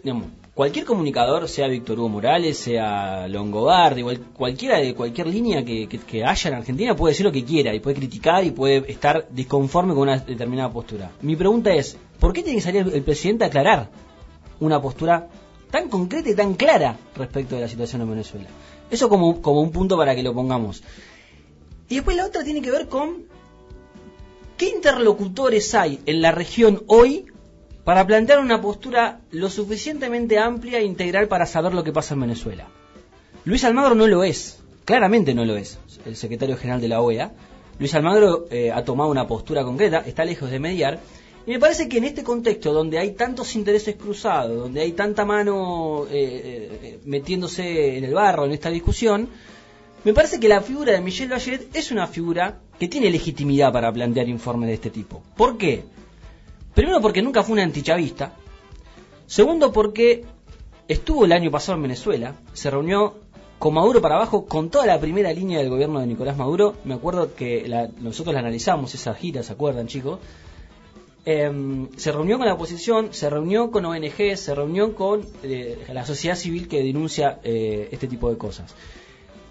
cualquier 0.55 0.85
comunicador, 0.85 1.47
sea 1.47 1.67
Víctor 1.67 1.99
Hugo 1.99 2.09
Morales, 2.09 2.57
sea 2.57 3.27
Longobardi, 3.27 4.03
cualquiera 4.33 4.79
de 4.79 4.93
cualquier 4.93 5.27
línea 5.27 5.63
que, 5.63 6.23
haya 6.25 6.49
en 6.49 6.55
Argentina 6.55 6.95
puede 6.95 7.11
decir 7.11 7.25
lo 7.25 7.31
que 7.31 7.45
quiera 7.45 7.73
y 7.73 7.79
puede 7.79 7.95
criticar 7.95 8.43
y 8.43 8.51
puede 8.51 8.91
estar 8.91 9.27
disconforme 9.29 9.93
con 9.93 10.03
una 10.03 10.17
determinada 10.17 10.71
postura? 10.71 11.11
Mi 11.21 11.35
pregunta 11.35 11.71
es, 11.73 11.95
¿por 12.19 12.33
qué 12.33 12.43
tiene 12.43 12.57
que 12.57 12.63
salir 12.63 12.91
el, 12.93 13.03
presidente 13.03 13.43
a 13.43 13.47
aclarar 13.47 13.89
una 14.59 14.81
postura 14.81 15.27
tan 15.69 15.89
concreta 15.89 16.29
y 16.29 16.35
tan 16.35 16.55
clara 16.55 16.97
respecto 17.15 17.55
de 17.55 17.61
la 17.61 17.67
situación 17.67 18.01
en 18.01 18.09
Venezuela? 18.09 18.47
Eso 18.89 19.07
como 19.07 19.61
un 19.61 19.71
punto 19.71 19.95
para 19.95 20.15
que 20.15 20.23
lo 20.23 20.33
pongamos. 20.33 20.81
Y 21.89 21.95
después 21.95 22.15
la 22.15 22.25
otra 22.25 22.43
tiene 22.43 22.61
que 22.61 22.71
ver 22.71 22.87
con 22.87 23.23
qué 24.57 24.69
interlocutores 24.69 25.73
hay 25.73 25.99
en 26.05 26.21
la 26.21 26.31
región 26.31 26.83
hoy 26.87 27.25
para 27.83 28.05
plantear 28.05 28.39
una 28.39 28.61
postura 28.61 29.21
lo 29.31 29.49
suficientemente 29.49 30.37
amplia 30.37 30.79
e 30.79 30.83
integral 30.83 31.27
para 31.27 31.47
saber 31.47 31.73
lo 31.73 31.83
que 31.83 31.91
pasa 31.91 32.13
en 32.13 32.21
Venezuela. 32.21 32.67
Luis 33.45 33.63
Almagro 33.63 33.95
no 33.95 34.05
lo 34.05 34.23
es, 34.23 34.59
claramente 34.85 35.33
no 35.33 35.45
lo 35.45 35.55
es, 35.55 35.79
el 36.05 36.15
secretario 36.15 36.55
general 36.55 36.81
de 36.81 36.87
la 36.87 37.01
OEA. 37.01 37.31
Luis 37.79 37.95
Almagro 37.95 38.45
eh, 38.51 38.71
ha 38.71 38.83
tomado 38.83 39.09
una 39.09 39.25
postura 39.25 39.63
concreta, 39.63 40.03
está 40.05 40.23
lejos 40.25 40.51
de 40.51 40.59
mediar, 40.59 40.99
y 41.47 41.51
me 41.51 41.59
parece 41.59 41.89
que 41.89 41.97
en 41.97 42.03
este 42.03 42.23
contexto 42.23 42.73
donde 42.73 42.99
hay 42.99 43.13
tantos 43.13 43.55
intereses 43.55 43.95
cruzados, 43.95 44.55
donde 44.55 44.81
hay 44.81 44.91
tanta 44.91 45.25
mano 45.25 46.05
eh, 46.11 46.79
eh, 46.83 46.99
metiéndose 47.05 47.97
en 47.97 48.03
el 48.03 48.13
barro 48.13 48.45
en 48.45 48.51
esta 48.51 48.69
discusión, 48.69 49.29
me 50.03 50.13
parece 50.13 50.39
que 50.39 50.47
la 50.47 50.61
figura 50.61 50.93
de 50.93 51.01
Michelle 51.01 51.31
Bachelet 51.31 51.75
es 51.75 51.91
una 51.91 52.07
figura 52.07 52.59
que 52.79 52.87
tiene 52.87 53.09
legitimidad 53.09 53.71
para 53.73 53.91
plantear 53.91 54.27
informes 54.29 54.67
de 54.69 54.73
este 54.75 54.89
tipo. 54.89 55.21
¿Por 55.35 55.57
qué? 55.57 55.83
Primero 56.73 57.01
porque 57.01 57.21
nunca 57.21 57.43
fue 57.43 57.53
una 57.53 57.63
antichavista. 57.63 58.33
Segundo 59.27 59.71
porque 59.73 60.23
estuvo 60.87 61.25
el 61.25 61.31
año 61.33 61.51
pasado 61.51 61.75
en 61.75 61.83
Venezuela, 61.83 62.35
se 62.53 62.69
reunió 62.71 63.15
con 63.59 63.73
Maduro 63.73 64.01
para 64.01 64.15
abajo 64.15 64.45
con 64.45 64.69
toda 64.69 64.85
la 64.85 64.99
primera 65.01 65.33
línea 65.33 65.59
del 65.59 65.69
gobierno 65.69 65.99
de 65.99 66.07
Nicolás 66.07 66.37
Maduro. 66.37 66.75
Me 66.85 66.93
acuerdo 66.93 67.35
que 67.35 67.67
la- 67.67 67.89
nosotros 67.99 68.33
la 68.33 68.39
analizamos, 68.39 68.95
esa 68.95 69.13
gira, 69.13 69.43
¿se 69.43 69.51
acuerdan 69.51 69.87
chicos? 69.87 70.19
Em, 71.25 71.89
se 71.97 72.11
reunió 72.13 72.37
con 72.37 72.47
la 72.47 72.53
oposición, 72.53 73.09
se 73.13 73.29
reunió 73.29 73.69
con 73.69 73.85
ONG, 73.85 74.37
se 74.37 74.55
reunió 74.55 74.95
con 74.95 75.25
eh, 75.43 75.77
la 75.93 76.05
sociedad 76.05 76.35
civil 76.37 76.69
que 76.69 76.81
denuncia 76.81 77.39
eh, 77.43 77.89
este 77.91 78.07
tipo 78.07 78.29
de 78.29 78.37
cosas. 78.37 78.73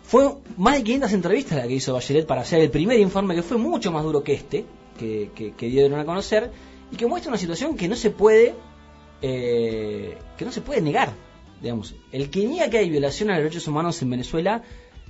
Fue 0.09 0.27
más 0.57 0.77
de 0.77 0.85
500 0.85 1.13
entrevistas 1.13 1.59
la 1.59 1.69
que 1.69 1.75
hizo 1.75 1.93
Bachelet 1.93 2.27
para 2.27 2.41
hacer 2.41 2.61
el 2.61 2.71
primer 2.71 2.99
informe, 2.99 3.35
que 3.35 3.43
fue 3.43 3.59
mucho 3.59 3.93
más 3.93 4.03
duro 4.03 4.25
que 4.25 4.33
este, 4.33 4.65
que, 4.99 5.31
que, 5.35 5.53
que 5.53 5.67
dieron 5.69 6.01
a 6.01 6.07
conocer, 6.07 6.51
y 6.91 6.97
que 6.97 7.07
muestra 7.07 7.29
una 7.29 7.37
situación 7.37 7.77
que 7.77 7.89
no 7.89 7.95
se 7.95 8.09
puede, 8.09 8.55
eh, 9.21 10.17
que 10.39 10.47
no 10.47 10.51
se 10.51 10.63
puede 10.63 10.81
negar. 10.81 11.13
Digamos, 11.61 11.95
el 12.11 12.31
que 12.31 12.47
niega 12.47 12.71
que 12.71 12.79
hay 12.79 12.89
violación 12.89 13.29
a 13.29 13.35
los 13.35 13.43
derechos 13.43 13.69
humanos 13.69 14.01
en 14.01 14.09
Venezuela, 14.09 14.63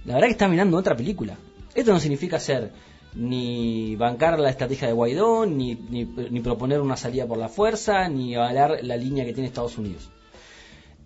la 0.05 0.15
verdad 0.15 0.27
que 0.27 0.33
está 0.33 0.49
mirando 0.49 0.77
otra 0.77 0.97
película. 0.97 1.39
Esto 1.77 1.93
no 1.93 2.01
significa 2.01 2.41
ser 2.41 2.73
ni 3.15 3.95
bancar 3.95 4.41
la 4.41 4.51
estrategia 4.51 4.89
de 4.89 4.95
Guaidó, 4.95 5.47
ni, 5.47 5.77
ni, 5.77 6.07
ni 6.07 6.41
proponer 6.41 6.81
una 6.81 6.97
salida 6.97 7.25
por 7.25 7.39
la 7.39 7.49
fuerza, 7.49 8.09
ni 8.09 8.35
avalar 8.35 8.81
la 8.83 8.97
línea 8.97 9.25
que 9.25 9.33
tiene 9.33 9.47
Estados 9.47 9.79
Unidos. 9.79 10.11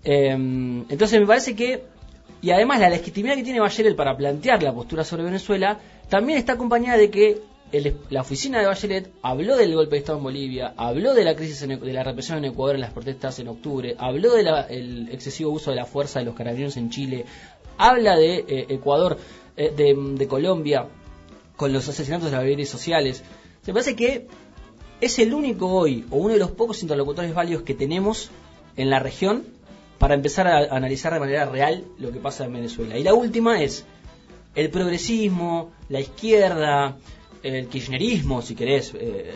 Eh, 0.03 0.31
entonces 0.31 1.21
me 1.21 1.27
parece 1.27 1.55
que, 1.55 1.85
y 2.43 2.51
además 2.51 2.81
la 2.81 2.91
legitimidad 2.91 3.37
que 3.37 3.45
tiene 3.45 3.61
Bachelet 3.61 3.97
para 3.97 4.17
plantear 4.17 4.63
la 4.63 4.73
postura 4.75 5.05
sobre 5.05 5.23
Venezuela, 5.23 5.79
también 6.09 6.39
está 6.39 6.53
acompañada 6.55 6.99
de 6.99 7.11
que 7.11 7.41
el- 7.71 7.97
la 8.11 8.21
oficina 8.21 8.59
de 8.61 8.67
Bachelet 8.67 9.11
habló 9.23 9.57
del 9.57 9.75
golpe 9.75 9.93
de 9.97 10.01
Estado 10.01 10.19
en 10.19 10.25
Bolivia, 10.25 10.75
habló 10.77 11.15
de 11.15 11.25
la 11.25 11.35
crisis 11.35 11.63
en- 11.63 11.81
de 11.81 11.93
la 11.93 12.03
represión 12.05 12.39
en 12.39 12.47
Ecuador 12.47 12.75
en 12.75 12.83
las 12.83 12.91
protestas 12.93 13.39
en 13.39 13.49
octubre, 13.49 13.95
habló 13.99 14.33
del 14.35 15.09
excesivo 15.11 15.51
uso 15.53 15.71
de 15.71 15.77
la 15.77 15.87
fuerza 15.87 16.19
de 16.19 16.27
los 16.27 16.35
carabineros 16.35 16.77
en 16.77 16.91
Chile, 16.91 17.25
habla 17.79 18.17
de 18.17 18.45
eh, 18.47 18.67
Ecuador, 18.69 19.17
eh, 19.57 19.73
de, 19.75 19.95
de 20.19 20.29
Colombia, 20.29 20.87
con 21.57 21.73
los 21.73 21.89
asesinatos 21.89 22.31
de 22.31 22.37
las 22.37 22.43
redes 22.45 22.69
sociales. 22.69 23.23
Me 23.67 23.73
parece 23.73 23.95
que 23.97 24.27
es 25.01 25.19
el 25.19 25.33
único 25.33 25.69
hoy, 25.69 26.05
o 26.11 26.17
uno 26.17 26.35
de 26.35 26.39
los 26.41 26.51
pocos 26.51 26.83
interlocutores 26.83 27.33
válidos 27.35 27.63
que 27.63 27.75
tenemos 27.75 28.31
en 28.77 28.91
la 28.91 28.99
región 28.99 29.45
para 30.02 30.14
empezar 30.14 30.49
a 30.49 30.75
analizar 30.75 31.12
de 31.14 31.21
manera 31.21 31.44
real 31.47 31.85
lo 31.99 32.11
que 32.11 32.18
pasa 32.18 32.44
en 32.44 32.52
Venezuela. 32.52 32.99
Y 32.99 33.04
la 33.04 33.14
última 33.14 33.62
es 33.62 33.85
el 34.56 34.68
progresismo, 34.68 35.71
la 35.88 36.00
izquierda, 36.00 36.97
el 37.44 37.68
kirchnerismo, 37.68 38.42
si 38.42 38.56
querés 38.56 38.92
eh, 38.99 39.32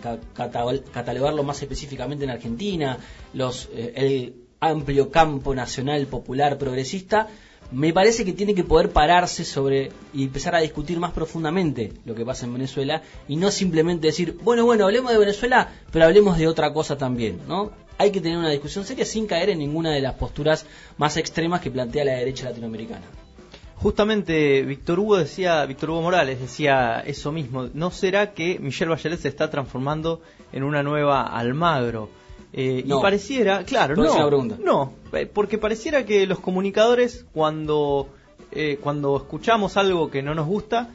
ca- 0.00 0.18
cata- 0.32 0.80
catalogarlo 0.92 1.42
más 1.42 1.60
específicamente 1.60 2.22
en 2.24 2.30
Argentina, 2.30 2.98
los, 3.34 3.68
eh, 3.74 3.92
el 3.96 4.34
amplio 4.60 5.10
campo 5.10 5.56
nacional 5.56 6.06
popular 6.06 6.56
progresista, 6.56 7.26
me 7.72 7.92
parece 7.92 8.24
que 8.24 8.32
tiene 8.32 8.54
que 8.54 8.64
poder 8.64 8.90
pararse 8.90 9.44
sobre 9.44 9.90
y 10.14 10.24
empezar 10.24 10.54
a 10.54 10.60
discutir 10.60 10.98
más 10.98 11.12
profundamente 11.12 11.92
lo 12.04 12.14
que 12.14 12.24
pasa 12.24 12.46
en 12.46 12.52
Venezuela 12.52 13.02
y 13.28 13.36
no 13.36 13.50
simplemente 13.50 14.06
decir, 14.06 14.36
bueno, 14.42 14.64
bueno, 14.64 14.84
hablemos 14.84 15.12
de 15.12 15.18
Venezuela, 15.18 15.72
pero 15.92 16.04
hablemos 16.04 16.38
de 16.38 16.48
otra 16.48 16.72
cosa 16.72 16.96
también, 16.96 17.40
¿no? 17.48 17.72
Hay 17.98 18.12
que 18.12 18.20
tener 18.20 18.38
una 18.38 18.50
discusión 18.50 18.84
seria 18.84 19.04
sin 19.04 19.26
caer 19.26 19.50
en 19.50 19.58
ninguna 19.58 19.90
de 19.90 20.00
las 20.00 20.14
posturas 20.14 20.66
más 20.98 21.16
extremas 21.16 21.60
que 21.60 21.70
plantea 21.70 22.04
la 22.04 22.12
derecha 22.12 22.44
latinoamericana. 22.50 23.06
Justamente 23.76 24.62
Víctor 24.62 24.98
Hugo 24.98 25.18
decía, 25.18 25.64
Víctor 25.66 25.90
Hugo 25.90 26.02
Morales 26.02 26.40
decía 26.40 27.02
eso 27.06 27.30
mismo. 27.32 27.68
¿No 27.74 27.90
será 27.90 28.32
que 28.32 28.58
Michelle 28.58 28.90
Bachelet 28.90 29.20
se 29.20 29.28
está 29.28 29.50
transformando 29.50 30.20
en 30.52 30.62
una 30.62 30.82
nueva 30.82 31.22
Almagro? 31.22 32.08
Eh, 32.52 32.84
No. 32.86 32.98
Y 32.98 33.02
pareciera, 33.02 33.64
claro, 33.64 33.96
no, 33.96 34.26
pregunta. 34.28 34.56
no, 34.62 34.92
eh, 35.12 35.26
porque 35.26 35.58
pareciera 35.58 36.06
que 36.06 36.26
los 36.26 36.40
comunicadores 36.40 37.26
cuando 37.32 38.08
eh, 38.52 38.78
cuando 38.80 39.16
escuchamos 39.16 39.76
algo 39.76 40.10
que 40.10 40.22
no 40.22 40.34
nos 40.34 40.46
gusta 40.46 40.88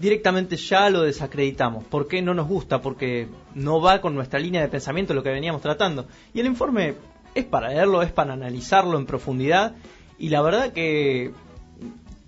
directamente 0.00 0.56
ya 0.56 0.90
lo 0.90 1.02
desacreditamos. 1.02 1.84
¿Por 1.84 2.08
qué 2.08 2.22
no 2.22 2.34
nos 2.34 2.48
gusta? 2.48 2.80
Porque 2.80 3.28
no 3.54 3.80
va 3.80 4.00
con 4.00 4.14
nuestra 4.14 4.38
línea 4.38 4.60
de 4.60 4.68
pensamiento 4.68 5.14
lo 5.14 5.22
que 5.22 5.30
veníamos 5.30 5.60
tratando. 5.60 6.06
Y 6.32 6.40
el 6.40 6.46
informe 6.46 6.94
es 7.34 7.44
para 7.44 7.68
leerlo, 7.68 8.02
es 8.02 8.12
para 8.12 8.32
analizarlo 8.32 8.98
en 8.98 9.06
profundidad. 9.06 9.74
Y 10.18 10.28
la 10.28 10.42
verdad 10.42 10.72
que 10.72 11.32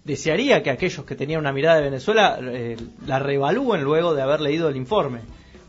desearía 0.05 0.63
que 0.63 0.71
aquellos 0.71 1.05
que 1.05 1.15
tenían 1.15 1.41
una 1.41 1.53
mirada 1.53 1.77
de 1.77 1.83
Venezuela 1.83 2.39
eh, 2.41 2.77
la 3.07 3.19
reevalúen 3.19 3.83
luego 3.83 4.15
de 4.15 4.23
haber 4.23 4.41
leído 4.41 4.69
el 4.69 4.77
informe. 4.77 5.21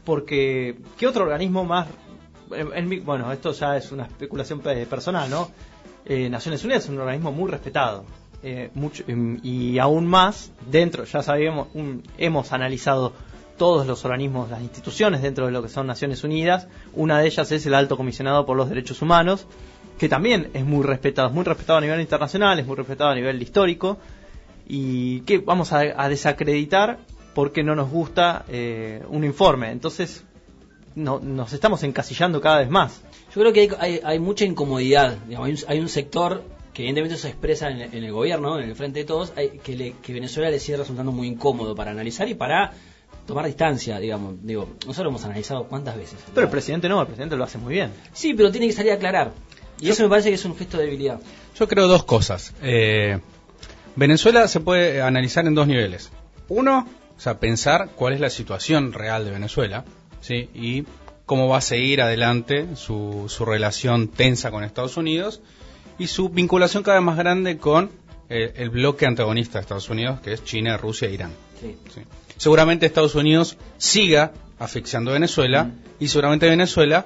Porque, 0.04 0.78
¿qué 0.98 1.08
otro 1.08 1.24
organismo 1.24 1.64
más? 1.64 1.88
En- 2.56 2.88
mi- 2.88 3.00
bueno, 3.00 3.32
esto 3.32 3.52
ya 3.54 3.78
es 3.78 3.92
una 3.92 4.04
especulación 4.06 4.60
pe- 4.60 4.86
personal, 4.86 5.30
¿no? 5.30 5.50
Eh, 6.06 6.30
Naciones 6.30 6.64
Unidas 6.64 6.84
es 6.86 6.90
un 6.90 7.00
organismo 7.00 7.32
muy 7.32 7.50
respetado. 7.50 8.06
eh, 8.44 8.72
mucho, 8.74 9.04
em, 9.08 9.40
y 9.44 9.78
aún 9.78 10.08
más, 10.08 10.52
dentro, 10.72 11.04
ya 11.04 11.22
sabemos, 11.22 11.68
un- 11.76 12.02
hemos 12.18 12.52
analizado 12.54 13.14
todos 13.56 13.86
los 13.86 14.04
organismos, 14.04 14.50
las 14.50 14.64
instituciones 14.64 15.22
dentro 15.22 15.46
de 15.46 15.52
lo 15.52 15.62
que 15.62 15.70
son 15.70 15.86
Naciones 15.86 16.24
Unidas. 16.24 16.68
Una 16.94 17.20
de 17.20 17.28
ellas 17.28 17.52
es 17.52 17.64
el 17.68 17.76
Alto 17.76 17.98
Comisionado 17.98 18.48
por 18.48 18.58
los 18.58 18.68
Derechos 18.68 19.00
Humanos, 19.04 19.46
que 20.00 20.10
también 20.10 20.50
es 20.56 20.66
muy 20.66 20.84
respetado, 20.84 21.28
es 21.28 21.34
muy 21.36 21.44
respetado 21.44 21.78
a 21.78 21.82
nivel 21.82 22.02
internacional, 22.02 22.58
es 22.58 22.66
muy 22.66 22.76
respetado 22.78 23.12
a 23.12 23.14
nivel 23.16 23.40
histórico, 23.40 24.00
y 24.68 25.20
que 25.22 25.38
vamos 25.38 25.72
a, 25.72 25.82
a 25.96 26.10
desacreditar 26.10 26.98
porque 27.36 27.62
no 27.64 27.76
nos 27.76 27.92
gusta 27.92 28.44
eh, 28.50 29.04
un 29.10 29.24
informe. 29.24 29.70
Entonces, 29.72 30.26
no, 30.96 31.20
nos 31.20 31.54
estamos 31.54 31.84
encasillando 31.84 32.42
cada 32.42 32.60
vez 32.60 32.70
más. 32.70 33.02
Yo 33.34 33.42
creo 33.42 33.54
que 33.54 33.62
hay, 33.62 33.70
hay, 33.80 34.00
hay 34.04 34.20
mucha 34.20 34.46
incomodidad. 34.46 35.18
digamos, 35.28 35.48
hay, 35.48 35.54
un, 35.54 35.60
hay 35.68 35.80
un 35.80 35.90
sector 35.90 36.44
que 36.74 36.84
evidentemente 36.84 37.18
se 37.18 37.28
expresa 37.30 37.70
en, 37.70 37.82
el- 37.82 37.94
en 37.94 38.04
el 38.04 38.12
gobierno, 38.12 38.60
en 38.60 38.70
el 38.70 38.76
frente 38.76 39.00
de 39.00 39.06
todos, 39.06 39.34
hay- 39.36 39.60
que, 39.64 39.76
le- 39.76 39.94
que 40.02 40.14
Venezuela 40.14 40.50
le 40.50 40.60
sigue 40.60 40.78
resultando 40.78 41.12
muy 41.12 41.28
incómodo 41.28 41.76
para 41.76 41.92
analizar 41.92 42.28
y 42.30 42.34
para 42.36 42.72
tomar 43.28 43.46
distancia, 43.46 44.00
digamos. 44.00 44.36
Digo, 44.44 44.70
nosotros 44.86 45.12
hemos 45.12 45.24
analizado 45.26 45.66
cuántas 45.66 45.96
veces. 45.98 46.20
Pero 46.34 46.46
el 46.48 46.52
presidente 46.52 46.88
no, 46.90 47.00
el 47.02 47.08
presidente 47.08 47.36
lo 47.36 47.44
hace 47.44 47.58
muy 47.58 47.74
bien. 47.74 47.92
Sí, 48.14 48.34
pero 48.34 48.52
tiene 48.52 48.68
que 48.68 48.74
salir 48.74 48.92
a 48.92 48.96
aclarar. 48.96 49.32
Y 49.80 49.90
eso 49.90 50.04
me 50.04 50.10
parece 50.10 50.30
que 50.30 50.36
es 50.36 50.46
un 50.46 50.56
gesto 50.58 50.78
de 50.78 50.86
debilidad. 50.86 51.20
Yo 51.58 51.68
creo 51.68 51.88
dos 51.88 52.04
cosas. 52.04 52.54
Eh, 52.62 53.20
Venezuela 53.96 54.48
se 54.48 54.60
puede 54.60 55.02
analizar 55.02 55.46
en 55.48 55.56
dos 55.56 55.68
niveles. 55.68 56.12
Uno, 56.50 56.88
o 57.18 57.20
sea, 57.20 57.40
pensar 57.40 57.90
cuál 57.96 58.14
es 58.14 58.20
la 58.20 58.30
situación 58.30 58.94
real 58.94 59.26
de 59.26 59.32
Venezuela, 59.32 59.84
¿sí? 60.22 60.50
Y 60.54 60.86
cómo 61.26 61.48
va 61.48 61.58
a 61.58 61.62
seguir 61.62 62.02
adelante 62.02 62.76
su, 62.76 63.26
su 63.28 63.46
relación 63.46 64.08
tensa 64.08 64.52
con 64.52 64.64
Estados 64.64 64.98
Unidos 64.98 65.42
y 66.00 66.08
su 66.08 66.30
vinculación 66.30 66.84
cada 66.84 66.98
vez 66.98 67.06
más 67.06 67.18
grande 67.18 67.58
con 67.58 67.92
eh, 68.30 68.54
el 68.56 68.70
bloque 68.70 69.06
antagonista 69.06 69.60
de 69.60 69.62
Estados 69.64 69.90
Unidos, 69.90 70.20
que 70.22 70.34
es 70.34 70.44
China, 70.44 70.78
Rusia 70.78 71.08
e 71.08 71.14
Irán. 71.14 71.32
Sí. 71.60 71.78
Sí. 71.94 72.02
Seguramente 72.38 72.86
Estados 72.86 73.16
Unidos 73.16 73.58
siga 73.78 74.32
asfixiando 74.58 75.12
a 75.12 75.14
Venezuela 75.16 75.72
y 76.00 76.08
seguramente 76.08 76.50
Venezuela 76.50 77.06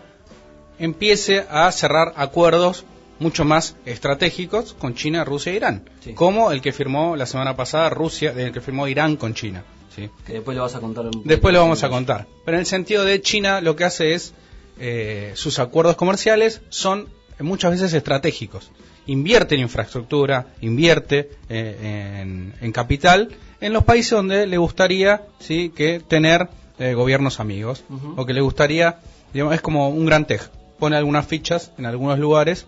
empiece 0.79 1.45
a 1.49 1.71
cerrar 1.71 2.13
acuerdos 2.15 2.85
mucho 3.19 3.45
más 3.45 3.75
estratégicos 3.85 4.73
con 4.73 4.93
China, 4.93 5.23
Rusia 5.23 5.51
e 5.53 5.55
Irán, 5.55 5.89
Sí. 6.01 6.13
como 6.13 6.51
el 6.51 6.61
que 6.61 6.71
firmó 6.73 7.15
la 7.15 7.25
semana 7.25 7.55
pasada 7.55 7.89
Rusia, 7.89 8.33
el 8.35 8.51
que 8.51 8.61
firmó 8.61 8.87
Irán 8.87 9.15
con 9.15 9.33
China. 9.33 9.63
¿Sí? 9.95 10.09
Que 10.25 10.33
después 10.33 10.55
lo 10.57 10.63
vas 10.63 10.75
a 10.75 10.79
contar. 10.79 11.05
un- 11.05 11.21
Después 11.23 11.53
lo 11.53 11.61
vamos 11.61 11.83
a 11.83 11.89
contar. 11.89 12.27
Pero 12.45 12.57
en 12.57 12.61
el 12.61 12.65
sentido 12.65 13.03
de 13.05 13.21
China 13.21 13.61
lo 13.61 13.75
que 13.75 13.83
hace 13.85 14.13
es, 14.13 14.33
eh, 14.79 15.31
sus 15.35 15.59
acuerdos 15.59 15.95
comerciales 15.95 16.61
son 16.69 17.07
muchas 17.39 17.71
veces 17.71 17.93
estratégicos. 17.93 18.71
Invierte 19.07 19.55
en 19.55 19.61
infraestructura, 19.61 20.47
invierte 20.61 21.29
eh, 21.49 22.21
en, 22.21 22.53
en 22.59 22.71
capital 22.71 23.29
en 23.61 23.71
los 23.73 23.83
países 23.83 24.11
donde 24.11 24.47
le 24.47 24.57
gustaría 24.57 25.23
sí 25.39 25.71
que 25.75 25.99
tener 25.99 26.49
eh, 26.79 26.93
gobiernos 26.93 27.39
amigos 27.39 27.83
o 28.17 28.25
que 28.25 28.33
le 28.33 28.41
gustaría, 28.41 28.99
digamos, 29.33 29.53
es 29.55 29.61
como 29.61 29.89
un 29.89 30.05
gran 30.05 30.25
tej. 30.25 30.41
Pone 30.79 30.97
algunas 30.97 31.25
fichas 31.25 31.71
en 31.77 31.85
algunos 31.85 32.19
lugares 32.19 32.65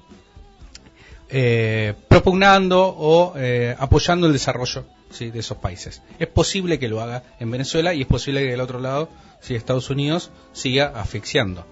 eh, 1.30 1.94
propugnando 2.08 2.88
o 2.88 3.34
eh, 3.36 3.76
apoyando 3.78 4.28
el 4.28 4.34
desarrollo 4.34 4.86
¿sí? 5.12 5.32
de 5.32 5.40
esos 5.40 5.58
países. 5.58 6.02
Es 6.20 6.28
posible 6.28 6.80
que 6.80 6.88
lo 6.88 7.02
haga 7.02 7.24
en 7.40 7.52
Venezuela 7.52 7.94
y 7.94 8.02
es 8.02 8.08
posible 8.08 8.42
que 8.42 8.52
del 8.52 8.62
otro 8.62 8.80
lado, 8.80 9.10
si 9.42 9.56
Estados 9.56 9.90
Unidos 9.90 10.32
siga 10.54 10.94
asfixiando. 10.96 11.66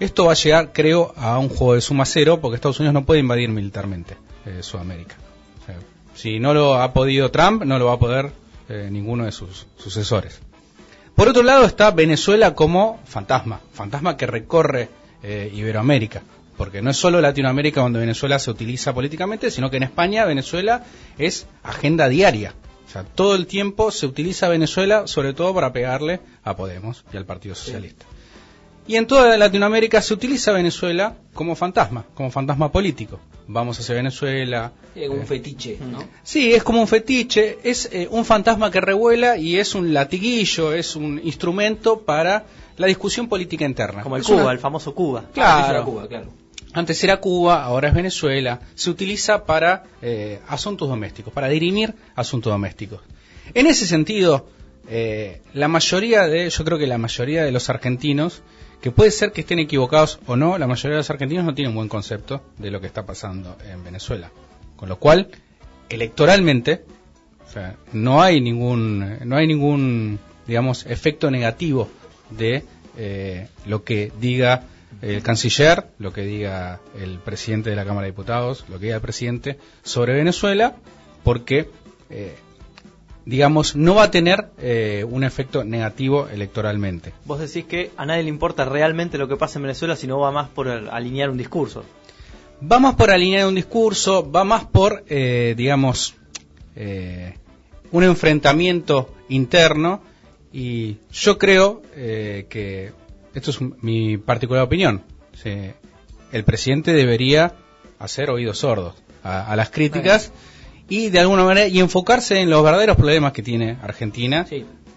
Esto 0.00 0.26
va 0.26 0.32
a 0.32 0.36
llegar, 0.36 0.72
creo, 0.72 1.12
a 1.16 1.38
un 1.38 1.48
juego 1.48 1.74
de 1.74 1.80
suma 1.80 2.04
cero 2.04 2.40
porque 2.40 2.56
Estados 2.56 2.80
Unidos 2.80 2.94
no 2.94 3.04
puede 3.04 3.20
invadir 3.20 3.48
militarmente 3.48 4.16
eh, 4.44 4.62
Sudamérica. 4.62 5.14
O 5.62 5.66
sea, 5.66 5.78
si 6.14 6.40
no 6.40 6.52
lo 6.52 6.74
ha 6.74 6.92
podido 6.92 7.30
Trump, 7.30 7.62
no 7.62 7.78
lo 7.78 7.86
va 7.86 7.94
a 7.94 7.98
poder 7.98 8.32
eh, 8.68 8.88
ninguno 8.90 9.24
de 9.24 9.32
sus 9.32 9.66
sucesores. 9.76 10.40
Por 11.14 11.28
otro 11.28 11.42
lado 11.42 11.64
está 11.64 11.92
Venezuela 11.92 12.54
como 12.54 13.00
fantasma, 13.04 13.60
fantasma 13.72 14.16
que 14.16 14.26
recorre 14.26 14.88
eh, 15.22 15.50
Iberoamérica, 15.54 16.22
porque 16.56 16.82
no 16.82 16.90
es 16.90 16.96
solo 16.96 17.20
Latinoamérica 17.20 17.80
donde 17.80 18.00
Venezuela 18.00 18.38
se 18.38 18.50
utiliza 18.50 18.92
políticamente, 18.94 19.50
sino 19.50 19.70
que 19.70 19.76
en 19.78 19.82
España 19.84 20.24
Venezuela 20.24 20.84
es 21.18 21.46
agenda 21.62 22.08
diaria. 22.08 22.54
O 22.86 22.90
sea, 22.90 23.02
todo 23.02 23.34
el 23.34 23.46
tiempo 23.46 23.90
se 23.90 24.06
utiliza 24.06 24.48
Venezuela 24.48 25.06
sobre 25.06 25.32
todo 25.34 25.52
para 25.54 25.72
pegarle 25.72 26.20
a 26.44 26.54
Podemos 26.56 27.04
y 27.12 27.16
al 27.16 27.24
Partido 27.26 27.54
Socialista. 27.54 28.06
Y 28.86 28.96
en 28.96 29.06
toda 29.06 29.36
Latinoamérica 29.38 30.02
se 30.02 30.12
utiliza 30.12 30.52
Venezuela 30.52 31.16
como 31.32 31.56
fantasma, 31.56 32.04
como 32.14 32.30
fantasma 32.30 32.70
político. 32.70 33.18
Vamos 33.48 33.80
hacia 33.80 33.94
Venezuela, 33.94 34.72
como 34.94 35.20
un 35.20 35.26
fetiche, 35.26 35.78
¿no? 35.90 36.04
Sí, 36.22 36.52
es 36.52 36.62
como 36.62 36.80
un 36.82 36.86
fetiche, 36.88 37.58
es 37.64 37.88
eh, 37.92 38.06
un 38.10 38.26
fantasma 38.26 38.70
que 38.70 38.82
revuela 38.82 39.38
y 39.38 39.58
es 39.58 39.74
un 39.74 39.94
latiguillo, 39.94 40.74
es 40.74 40.96
un 40.96 41.18
instrumento 41.24 42.00
para 42.02 42.44
la 42.76 42.86
discusión 42.86 43.26
política 43.26 43.64
interna. 43.64 44.02
Como 44.02 44.16
el 44.16 44.22
Es 44.22 44.28
Cuba, 44.28 44.42
una- 44.42 44.52
el 44.52 44.58
famoso 44.58 44.94
Cuba. 44.94 45.24
Claro. 45.32 45.84
Cuba, 45.86 46.06
claro. 46.06 46.26
Antes 46.74 47.04
era 47.04 47.18
Cuba, 47.18 47.62
ahora 47.62 47.88
es 47.88 47.94
Venezuela. 47.94 48.60
Se 48.74 48.90
utiliza 48.90 49.46
para 49.46 49.84
eh, 50.02 50.40
asuntos 50.48 50.88
domésticos, 50.88 51.32
para 51.32 51.48
dirimir 51.48 51.94
asuntos 52.16 52.52
domésticos. 52.52 53.00
En 53.54 53.68
ese 53.68 53.86
sentido, 53.86 54.48
eh, 54.88 55.40
la 55.52 55.68
mayoría 55.68 56.26
de, 56.26 56.50
yo 56.50 56.64
creo 56.64 56.76
que 56.76 56.88
la 56.88 56.98
mayoría 56.98 57.44
de 57.44 57.52
los 57.52 57.70
argentinos, 57.70 58.42
que 58.80 58.90
puede 58.90 59.12
ser 59.12 59.30
que 59.30 59.42
estén 59.42 59.60
equivocados 59.60 60.18
o 60.26 60.34
no, 60.34 60.58
la 60.58 60.66
mayoría 60.66 60.96
de 60.96 61.00
los 61.00 61.10
argentinos 61.10 61.44
no 61.44 61.54
tienen 61.54 61.70
un 61.70 61.76
buen 61.76 61.88
concepto 61.88 62.42
de 62.58 62.72
lo 62.72 62.80
que 62.80 62.88
está 62.88 63.06
pasando 63.06 63.56
en 63.70 63.84
Venezuela. 63.84 64.32
Con 64.74 64.88
lo 64.88 64.98
cual, 64.98 65.28
electoralmente, 65.88 66.82
o 67.48 67.52
sea, 67.52 67.76
no 67.92 68.20
hay 68.20 68.40
ningún, 68.40 69.20
no 69.24 69.36
hay 69.36 69.46
ningún, 69.46 70.18
digamos, 70.44 70.86
efecto 70.86 71.30
negativo 71.30 71.88
de 72.30 72.64
eh, 72.96 73.46
lo 73.64 73.84
que 73.84 74.10
diga 74.20 74.64
el 75.02 75.22
canciller, 75.22 75.86
lo 75.98 76.12
que 76.12 76.22
diga 76.22 76.80
el 77.00 77.18
presidente 77.18 77.70
de 77.70 77.76
la 77.76 77.84
Cámara 77.84 78.06
de 78.06 78.12
Diputados, 78.12 78.64
lo 78.68 78.78
que 78.78 78.86
diga 78.86 78.96
el 78.96 79.02
presidente 79.02 79.58
sobre 79.82 80.14
Venezuela, 80.14 80.76
porque, 81.22 81.70
eh, 82.10 82.36
digamos, 83.24 83.76
no 83.76 83.94
va 83.94 84.04
a 84.04 84.10
tener 84.10 84.50
eh, 84.58 85.04
un 85.08 85.24
efecto 85.24 85.64
negativo 85.64 86.28
electoralmente. 86.28 87.12
Vos 87.24 87.40
decís 87.40 87.64
que 87.64 87.90
a 87.96 88.06
nadie 88.06 88.22
le 88.22 88.28
importa 88.28 88.64
realmente 88.64 89.18
lo 89.18 89.28
que 89.28 89.36
pasa 89.36 89.58
en 89.58 89.64
Venezuela, 89.64 89.96
sino 89.96 90.18
va 90.18 90.30
más 90.30 90.48
por 90.48 90.68
alinear 90.68 91.30
un 91.30 91.38
discurso. 91.38 91.84
Va 92.70 92.78
más 92.78 92.94
por 92.94 93.10
alinear 93.10 93.46
un 93.46 93.54
discurso, 93.54 94.30
va 94.30 94.44
más 94.44 94.64
por, 94.64 95.04
eh, 95.08 95.54
digamos, 95.56 96.14
un 97.92 98.02
enfrentamiento 98.02 99.14
interno 99.28 100.02
y 100.52 100.96
yo 101.12 101.38
creo 101.38 101.82
que 101.92 102.92
esto 103.34 103.50
es 103.50 103.60
mi 103.60 104.16
particular 104.16 104.64
opinión, 104.64 105.02
el 106.32 106.44
presidente 106.44 106.92
debería 106.92 107.54
hacer 107.98 108.30
oídos 108.30 108.58
sordos 108.58 108.94
a, 109.22 109.54
las 109.56 109.70
críticas 109.70 110.32
y 110.88 111.10
de 111.10 111.20
alguna 111.20 111.44
manera 111.44 111.66
y 111.66 111.80
enfocarse 111.80 112.40
en 112.40 112.50
los 112.50 112.62
verdaderos 112.62 112.96
problemas 112.96 113.32
que 113.32 113.42
tiene 113.42 113.78
Argentina, 113.82 114.46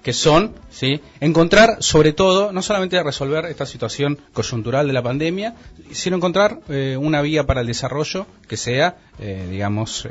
que 0.03 0.13
son, 0.13 0.53
sí, 0.69 1.01
encontrar 1.19 1.77
sobre 1.79 2.13
todo 2.13 2.51
no 2.51 2.61
solamente 2.61 3.01
resolver 3.03 3.45
esta 3.45 3.65
situación 3.65 4.17
coyuntural 4.33 4.87
de 4.87 4.93
la 4.93 5.03
pandemia, 5.03 5.55
sino 5.91 6.15
encontrar 6.15 6.59
eh, 6.69 6.97
una 6.97 7.21
vía 7.21 7.45
para 7.45 7.61
el 7.61 7.67
desarrollo 7.67 8.25
que 8.47 8.57
sea, 8.57 8.97
eh, 9.19 9.47
digamos, 9.49 10.05
eh, 10.05 10.09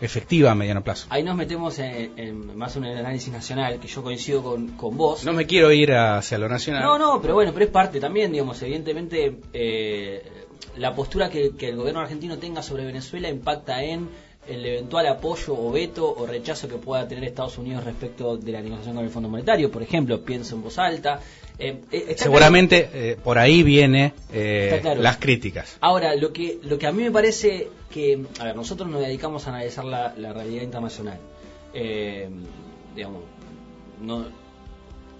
efectiva 0.00 0.50
a 0.50 0.54
mediano 0.54 0.82
plazo. 0.82 1.06
Ahí 1.10 1.22
nos 1.22 1.36
metemos 1.36 1.78
en, 1.78 2.56
más 2.56 2.76
en 2.76 2.84
el 2.84 2.98
análisis 2.98 3.32
nacional, 3.32 3.78
que 3.78 3.88
yo 3.88 4.02
coincido 4.02 4.42
con, 4.42 4.68
con, 4.76 4.96
vos. 4.96 5.24
No 5.24 5.32
me 5.32 5.46
quiero 5.46 5.70
ir 5.72 5.92
hacia 5.92 6.38
lo 6.38 6.48
nacional. 6.48 6.82
No, 6.82 6.98
no, 6.98 7.20
pero 7.20 7.34
bueno, 7.34 7.52
pero 7.52 7.66
es 7.66 7.70
parte 7.70 8.00
también, 8.00 8.32
digamos, 8.32 8.60
evidentemente 8.62 9.36
eh, 9.52 10.22
la 10.76 10.94
postura 10.94 11.28
que, 11.30 11.52
el 11.58 11.76
gobierno 11.76 12.00
argentino 12.00 12.38
tenga 12.38 12.62
sobre 12.62 12.84
Venezuela 12.84 13.28
impacta 13.28 13.82
en 13.82 14.08
el 14.50 14.66
eventual 14.66 15.06
apoyo 15.06 15.54
o 15.56 15.70
veto 15.70 16.12
o 16.12 16.26
rechazo 16.26 16.68
que 16.68 16.76
pueda 16.76 17.06
tener 17.06 17.24
Estados 17.24 17.58
Unidos 17.58 17.84
respecto 17.84 18.36
de 18.36 18.52
la 18.52 18.60
negociación 18.60 18.96
con 18.96 19.04
el 19.04 19.10
Fondo 19.10 19.28
Monetario, 19.28 19.70
por 19.70 19.82
ejemplo, 19.82 20.22
pienso 20.24 20.56
en 20.56 20.62
voz 20.62 20.78
alta. 20.78 21.20
Eh, 21.58 21.80
eh, 21.92 22.14
Seguramente 22.16 23.16
por 23.22 23.38
ahí 23.38 23.62
viene 23.62 24.14
las 24.32 25.18
críticas. 25.18 25.76
Ahora, 25.80 26.14
lo 26.14 26.32
que, 26.32 26.58
lo 26.62 26.78
que 26.78 26.86
a 26.86 26.92
mí 26.92 27.02
me 27.02 27.10
parece 27.10 27.68
que, 27.90 28.24
a 28.38 28.44
ver, 28.44 28.56
nosotros 28.56 28.88
nos 28.88 29.00
dedicamos 29.00 29.46
a 29.46 29.50
analizar 29.50 29.84
la, 29.84 30.12
realidad 30.32 30.62
internacional. 30.62 31.18
digamos, 32.94 33.22
no, 34.00 34.26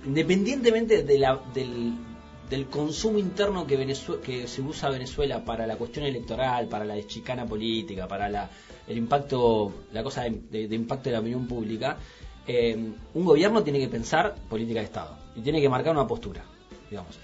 independientemente 0.06 1.02
de 1.02 1.18
la, 1.18 1.40
del, 1.54 1.94
del 2.50 2.66
consumo 2.66 3.18
interno 3.18 3.64
que, 3.64 4.46
se 4.46 4.60
usa 4.60 4.90
Venezuela 4.90 5.44
para 5.44 5.66
la 5.68 5.76
cuestión 5.76 6.04
electoral, 6.04 6.66
para 6.66 6.84
la 6.84 7.00
chicana 7.06 7.46
política, 7.46 8.08
para 8.08 8.28
la, 8.28 8.50
el 8.88 8.98
impacto, 8.98 9.72
la 9.92 10.02
cosa 10.02 10.22
de, 10.24 10.74
impacto 10.74 11.08
de 11.08 11.12
la 11.12 11.20
opinión 11.20 11.46
pública, 11.46 11.96
eh, 12.48 12.76
un 13.14 13.24
gobierno 13.24 13.62
tiene 13.62 13.78
que 13.78 13.88
pensar 13.88 14.34
política 14.48 14.80
de 14.80 14.86
Estado 14.86 15.16
y 15.36 15.40
tiene 15.42 15.60
que 15.60 15.68
marcar 15.68 15.92
una 15.92 16.08
postura, 16.08 16.44
digamos. 16.90 17.16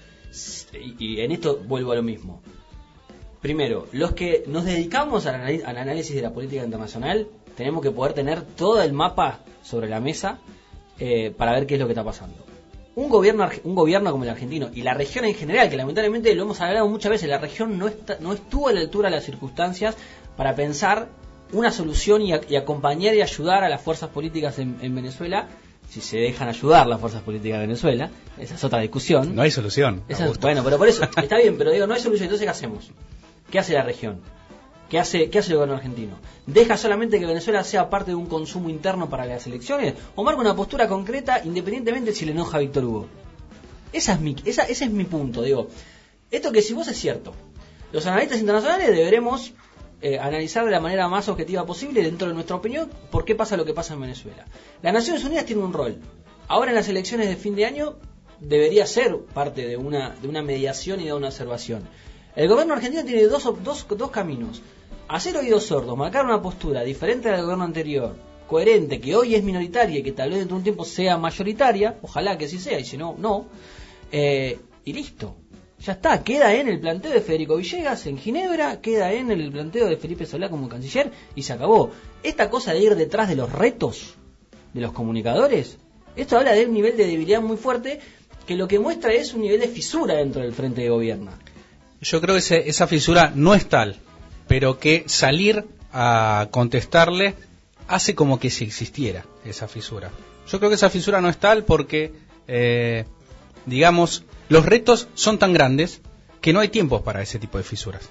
Y, 0.73 1.19
en 1.19 1.31
esto 1.31 1.57
vuelvo 1.57 1.91
a 1.91 1.95
lo 1.95 2.03
mismo. 2.03 2.41
Primero, 3.41 3.87
los 3.91 4.13
que 4.13 4.45
nos 4.47 4.63
dedicamos 4.63 5.25
al, 5.25 5.41
al 5.41 5.77
análisis 5.77 6.15
de 6.15 6.21
la 6.21 6.31
política 6.31 6.63
internacional, 6.63 7.27
tenemos 7.57 7.81
que 7.81 7.91
poder 7.91 8.13
tener 8.13 8.43
todo 8.43 8.81
el 8.81 8.93
mapa 8.93 9.41
sobre 9.61 9.89
la 9.89 9.99
mesa 9.99 10.39
eh, 10.99 11.33
para 11.35 11.51
ver 11.51 11.67
qué 11.67 11.73
es 11.73 11.79
lo 11.81 11.87
que 11.87 11.91
está 11.91 12.03
pasando 12.03 12.46
un 12.97 13.09
gobierno 13.09 13.47
un 13.63 13.75
gobierno 13.75 14.11
como 14.11 14.23
el 14.23 14.31
argentino 14.31 14.71
y 14.73 14.81
la 14.81 14.95
región 14.95 15.23
en 15.25 15.35
general, 15.35 15.69
que 15.69 15.77
lamentablemente 15.77 16.33
lo 16.33 16.41
hemos 16.41 16.59
hablado 16.61 16.89
muchas 16.89 17.11
veces, 17.11 17.29
la 17.29 17.37
región 17.37 17.77
no, 17.77 17.87
está, 17.87 18.17
no 18.19 18.33
estuvo 18.33 18.69
a 18.69 18.73
la 18.73 18.79
altura 18.79 19.09
de 19.09 19.15
las 19.15 19.23
circunstancias 19.23 19.95
para 20.35 20.55
pensar 20.55 21.07
una 21.53 21.71
solución 21.71 22.23
y, 22.23 22.33
acompañar 22.33 23.13
y 23.13 23.21
ayudar 23.21 23.63
a 23.63 23.69
las 23.69 23.81
fuerzas 23.81 24.09
políticas 24.09 24.57
en, 24.57 24.95
Venezuela, 24.95 25.47
si 25.87 26.01
se 26.01 26.17
dejan 26.17 26.49
ayudar 26.49 26.87
las 26.87 26.99
fuerzas 26.99 27.21
políticas 27.21 27.59
de 27.59 27.67
Venezuela, 27.67 28.09
esa 28.39 28.55
es 28.55 28.63
otra 28.63 28.79
discusión. 28.79 29.35
No 29.35 29.43
hay 29.43 29.51
solución. 29.51 30.01
bueno, 30.41 30.63
pero 30.63 30.79
por 30.79 30.87
eso, 30.87 31.03
está 31.03 31.37
bien, 31.37 31.55
pero 31.55 31.69
digo, 31.69 31.85
no 31.85 31.93
hay 31.93 32.01
solución, 32.01 32.25
entonces 32.25 32.45
¿qué 32.45 32.49
hacemos? 32.49 32.89
¿Qué 33.51 33.59
hace 33.59 33.73
la 33.73 33.83
región? 33.83 34.21
¿Qué 34.89 34.99
hace, 34.99 35.29
¿Qué 35.29 35.39
hace 35.39 35.51
el 35.51 35.57
gobierno 35.57 35.75
argentino? 35.75 36.17
¿Deja 36.45 36.77
solamente 36.77 37.19
que 37.19 37.25
Venezuela 37.25 37.63
sea 37.63 37.89
parte 37.89 38.11
de 38.11 38.15
un 38.15 38.27
consumo 38.27 38.69
interno 38.69 39.09
para 39.09 39.25
las 39.25 39.45
elecciones? 39.45 39.95
¿O 40.15 40.23
marca 40.23 40.39
una 40.39 40.55
postura 40.55 40.87
concreta 40.87 41.41
independientemente 41.43 42.13
si 42.13 42.25
le 42.25 42.31
enoja 42.31 42.57
a 42.57 42.61
Víctor 42.61 42.85
Hugo? 42.85 43.07
Esa 43.91 44.13
es 44.13 44.21
mi, 44.21 44.35
esa, 44.45 44.63
ese 44.63 44.85
es 44.85 44.91
mi 44.91 45.03
punto, 45.03 45.41
digo. 45.41 45.67
Esto 46.31 46.53
que 46.53 46.61
si 46.61 46.73
vos 46.73 46.87
es 46.87 46.97
cierto. 46.97 47.33
Los 47.91 48.05
analistas 48.05 48.39
internacionales 48.39 48.87
deberemos 48.87 49.53
eh, 50.01 50.19
analizar 50.19 50.63
de 50.63 50.71
la 50.71 50.79
manera 50.79 51.09
más 51.09 51.27
objetiva 51.27 51.65
posible, 51.65 52.01
dentro 52.01 52.29
de 52.29 52.33
nuestra 52.33 52.55
opinión, 52.55 52.89
por 53.11 53.25
qué 53.25 53.35
pasa 53.35 53.57
lo 53.57 53.65
que 53.65 53.73
pasa 53.73 53.93
en 53.93 54.01
Venezuela. 54.01 54.45
Las 54.81 54.93
Naciones 54.93 55.23
Unidas 55.25 55.45
tienen 55.45 55.65
un 55.65 55.73
rol. 55.73 55.97
Ahora 56.47 56.71
en 56.71 56.75
las 56.75 56.87
elecciones 56.87 57.27
de 57.27 57.35
fin 57.35 57.55
de 57.55 57.65
año 57.65 57.95
debería 58.39 58.85
ser 58.85 59.17
parte 59.33 59.67
de 59.67 59.75
una, 59.75 60.11
de 60.21 60.29
una 60.29 60.41
mediación 60.41 61.01
y 61.01 61.05
de 61.05 61.13
una 61.13 61.27
observación. 61.27 61.89
El 62.35 62.47
gobierno 62.47 62.73
argentino 62.75 63.03
tiene 63.03 63.23
dos, 63.23 63.43
dos, 63.63 63.85
dos 63.89 64.11
caminos 64.11 64.61
hacer 65.07 65.37
oídos 65.37 65.65
sordos, 65.65 65.97
marcar 65.97 66.25
una 66.25 66.41
postura 66.41 66.83
diferente 66.83 67.29
al 67.29 67.41
gobierno 67.41 67.63
anterior, 67.63 68.15
coherente, 68.47 68.99
que 68.99 69.15
hoy 69.15 69.35
es 69.35 69.43
minoritaria 69.43 69.99
y 69.99 70.03
que 70.03 70.11
tal 70.11 70.29
vez 70.29 70.39
dentro 70.39 70.55
de 70.55 70.59
un 70.59 70.63
tiempo 70.63 70.85
sea 70.85 71.17
mayoritaria, 71.17 71.97
ojalá 72.01 72.37
que 72.37 72.45
así 72.45 72.59
sea, 72.59 72.79
y 72.79 72.85
si 72.85 72.97
no, 72.97 73.15
no, 73.17 73.45
eh, 74.11 74.59
y 74.85 74.93
listo. 74.93 75.35
Ya 75.79 75.93
está, 75.93 76.23
queda 76.23 76.55
en 76.55 76.67
el 76.69 76.79
planteo 76.79 77.11
de 77.11 77.21
Federico 77.21 77.55
Villegas 77.55 78.07
en 78.07 78.17
Ginebra, 78.17 78.81
queda 78.81 79.13
en 79.13 79.29
el 79.29 79.51
planteo 79.51 79.87
de 79.87 79.97
Felipe 79.97 80.25
Solá 80.25 80.49
como 80.49 80.67
canciller 80.67 81.11
y 81.35 81.43
se 81.43 81.53
acabó. 81.53 81.91
Esta 82.23 82.49
cosa 82.49 82.73
de 82.73 82.79
ir 82.79 82.95
detrás 82.95 83.29
de 83.29 83.35
los 83.35 83.51
retos 83.51 84.15
de 84.73 84.81
los 84.81 84.91
comunicadores, 84.91 85.77
esto 86.15 86.35
habla 86.35 86.53
de 86.53 86.65
un 86.65 86.73
nivel 86.73 86.97
de 86.97 87.05
debilidad 87.05 87.43
muy 87.43 87.57
fuerte 87.57 87.99
que 88.47 88.55
lo 88.55 88.67
que 88.67 88.79
muestra 88.79 89.13
es 89.13 89.35
un 89.35 89.41
nivel 89.41 89.59
de 89.59 89.67
fisura 89.67 90.15
dentro 90.15 90.41
del 90.41 90.53
frente 90.53 90.81
de 90.81 90.89
gobierno. 90.89 91.31
Yo 92.01 92.21
creo 92.21 92.35
que 92.35 92.63
esa 92.65 92.87
fisura 92.87 93.31
no 93.35 93.53
es 93.53 93.69
tal 93.69 93.99
pero 94.47 94.79
que 94.79 95.03
salir 95.07 95.65
a 95.93 96.47
contestarle 96.51 97.35
hace 97.87 98.15
como 98.15 98.39
que 98.39 98.49
si 98.49 98.65
existiera 98.65 99.25
esa 99.45 99.67
fisura. 99.67 100.11
Yo 100.47 100.59
creo 100.59 100.69
que 100.69 100.75
esa 100.75 100.89
fisura 100.89 101.21
no 101.21 101.29
es 101.29 101.37
tal 101.37 101.63
porque, 101.63 102.13
eh, 102.47 103.05
digamos, 103.65 104.23
los 104.49 104.65
retos 104.65 105.07
son 105.13 105.39
tan 105.39 105.53
grandes 105.53 106.01
que 106.41 106.53
no 106.53 106.59
hay 106.59 106.69
tiempo 106.69 107.03
para 107.03 107.21
ese 107.21 107.39
tipo 107.39 107.57
de 107.57 107.63
fisuras. 107.63 108.09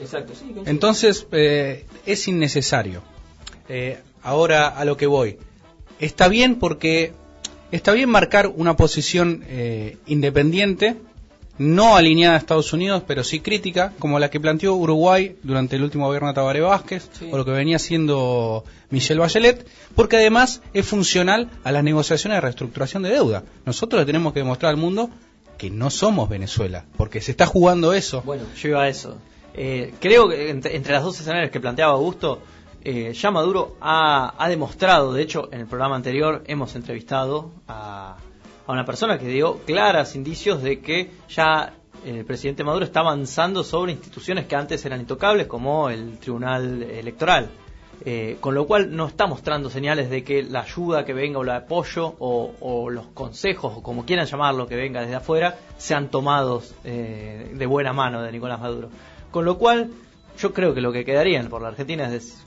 Exacto, 0.00 0.32
sí. 0.34 0.54
Entonces, 0.66 1.26
eh, 1.32 1.86
es 2.06 2.26
innecesario. 2.28 3.02
Eh, 3.68 3.98
ahora 4.22 4.68
a 4.68 4.84
lo 4.84 4.96
que 4.96 5.06
voy. 5.06 5.38
Está 6.00 6.28
bien 6.28 6.58
porque 6.58 7.12
está 7.70 7.92
bien 7.92 8.08
marcar 8.10 8.48
una 8.48 8.76
posición 8.76 9.44
independiente 10.06 10.96
no 11.58 11.96
alineada 11.96 12.34
a 12.34 12.38
Estados 12.38 12.72
Unidos, 12.72 13.02
pero 13.06 13.22
sí 13.22 13.40
crítica, 13.40 13.92
como 13.98 14.18
la 14.18 14.30
que 14.30 14.40
planteó 14.40 14.74
Uruguay 14.74 15.36
durante 15.42 15.76
el 15.76 15.84
último 15.84 16.06
gobierno 16.06 16.28
de 16.28 16.34
Tabaré 16.34 16.60
Vázquez, 16.60 17.08
o 17.30 17.36
lo 17.36 17.44
que 17.44 17.52
venía 17.52 17.76
haciendo 17.76 18.64
Michelle 18.90 19.20
Bachelet, 19.20 19.66
porque 19.94 20.16
además 20.16 20.62
es 20.72 20.86
funcional 20.86 21.50
a 21.62 21.72
las 21.72 21.84
negociaciones 21.84 22.36
de 22.36 22.40
reestructuración 22.40 23.02
de 23.02 23.10
deuda. 23.10 23.44
Nosotros 23.64 24.00
le 24.00 24.06
tenemos 24.06 24.32
que 24.32 24.40
demostrar 24.40 24.70
al 24.70 24.76
mundo 24.76 25.10
que 25.56 25.70
no 25.70 25.90
somos 25.90 26.28
Venezuela, 26.28 26.84
porque 26.96 27.20
se 27.20 27.30
está 27.30 27.46
jugando 27.46 27.92
eso. 27.92 28.22
Bueno, 28.22 28.44
yo 28.56 28.70
iba 28.70 28.82
a 28.82 28.88
eso. 28.88 29.16
Eh, 29.54 29.94
creo 30.00 30.28
que 30.28 30.50
entre, 30.50 30.92
las 30.92 31.04
dos 31.04 31.20
escenarios 31.20 31.52
que 31.52 31.60
planteaba 31.60 31.92
Augusto, 31.92 32.42
eh, 32.82 33.12
ya 33.14 33.30
Maduro 33.30 33.76
ha, 33.80 34.34
ha 34.36 34.48
demostrado, 34.48 35.12
de 35.12 35.22
hecho, 35.22 35.48
en 35.52 35.60
el 35.60 35.66
programa 35.66 35.94
anterior 35.94 36.42
hemos 36.46 36.74
entrevistado 36.74 37.52
a 37.68 38.16
a 38.66 38.72
una 38.72 38.84
persona 38.84 39.18
que 39.18 39.28
dio 39.28 39.58
claras 39.64 40.16
indicios 40.16 40.62
de 40.62 40.80
que 40.80 41.10
ya 41.28 41.74
el 42.04 42.24
presidente 42.24 42.64
Maduro 42.64 42.84
está 42.84 43.00
avanzando 43.00 43.64
sobre 43.64 43.92
instituciones 43.92 44.46
que 44.46 44.56
antes 44.56 44.84
eran 44.84 45.00
intocables, 45.00 45.46
como 45.46 45.88
el 45.88 46.18
Tribunal 46.18 46.82
Electoral. 46.82 47.48
Eh, 48.04 48.36
con 48.40 48.54
lo 48.54 48.66
cual 48.66 48.94
no 48.94 49.06
está 49.06 49.26
mostrando 49.26 49.70
señales 49.70 50.10
de 50.10 50.24
que 50.24 50.42
la 50.42 50.62
ayuda 50.62 51.04
que 51.04 51.14
venga 51.14 51.38
o 51.38 51.42
el 51.42 51.50
apoyo 51.50 52.16
o, 52.18 52.90
los 52.90 53.06
consejos 53.06 53.72
o 53.76 53.82
como 53.82 54.04
quieran 54.04 54.26
llamarlo 54.26 54.66
que 54.66 54.74
venga 54.74 55.00
desde 55.00 55.14
afuera 55.14 55.56
sean 55.78 56.08
tomados 56.08 56.74
eh, 56.84 57.52
de 57.54 57.66
buena 57.66 57.92
mano 57.92 58.20
de 58.20 58.32
Nicolás 58.32 58.60
Maduro. 58.60 58.90
Con 59.30 59.44
lo 59.44 59.56
cual 59.58 59.90
yo 60.38 60.52
creo 60.52 60.74
que 60.74 60.80
lo 60.80 60.92
que 60.92 61.04
quedaría 61.04 61.42
por 61.48 61.62
la 61.62 61.68
Argentina 61.68 62.12
es, 62.12 62.44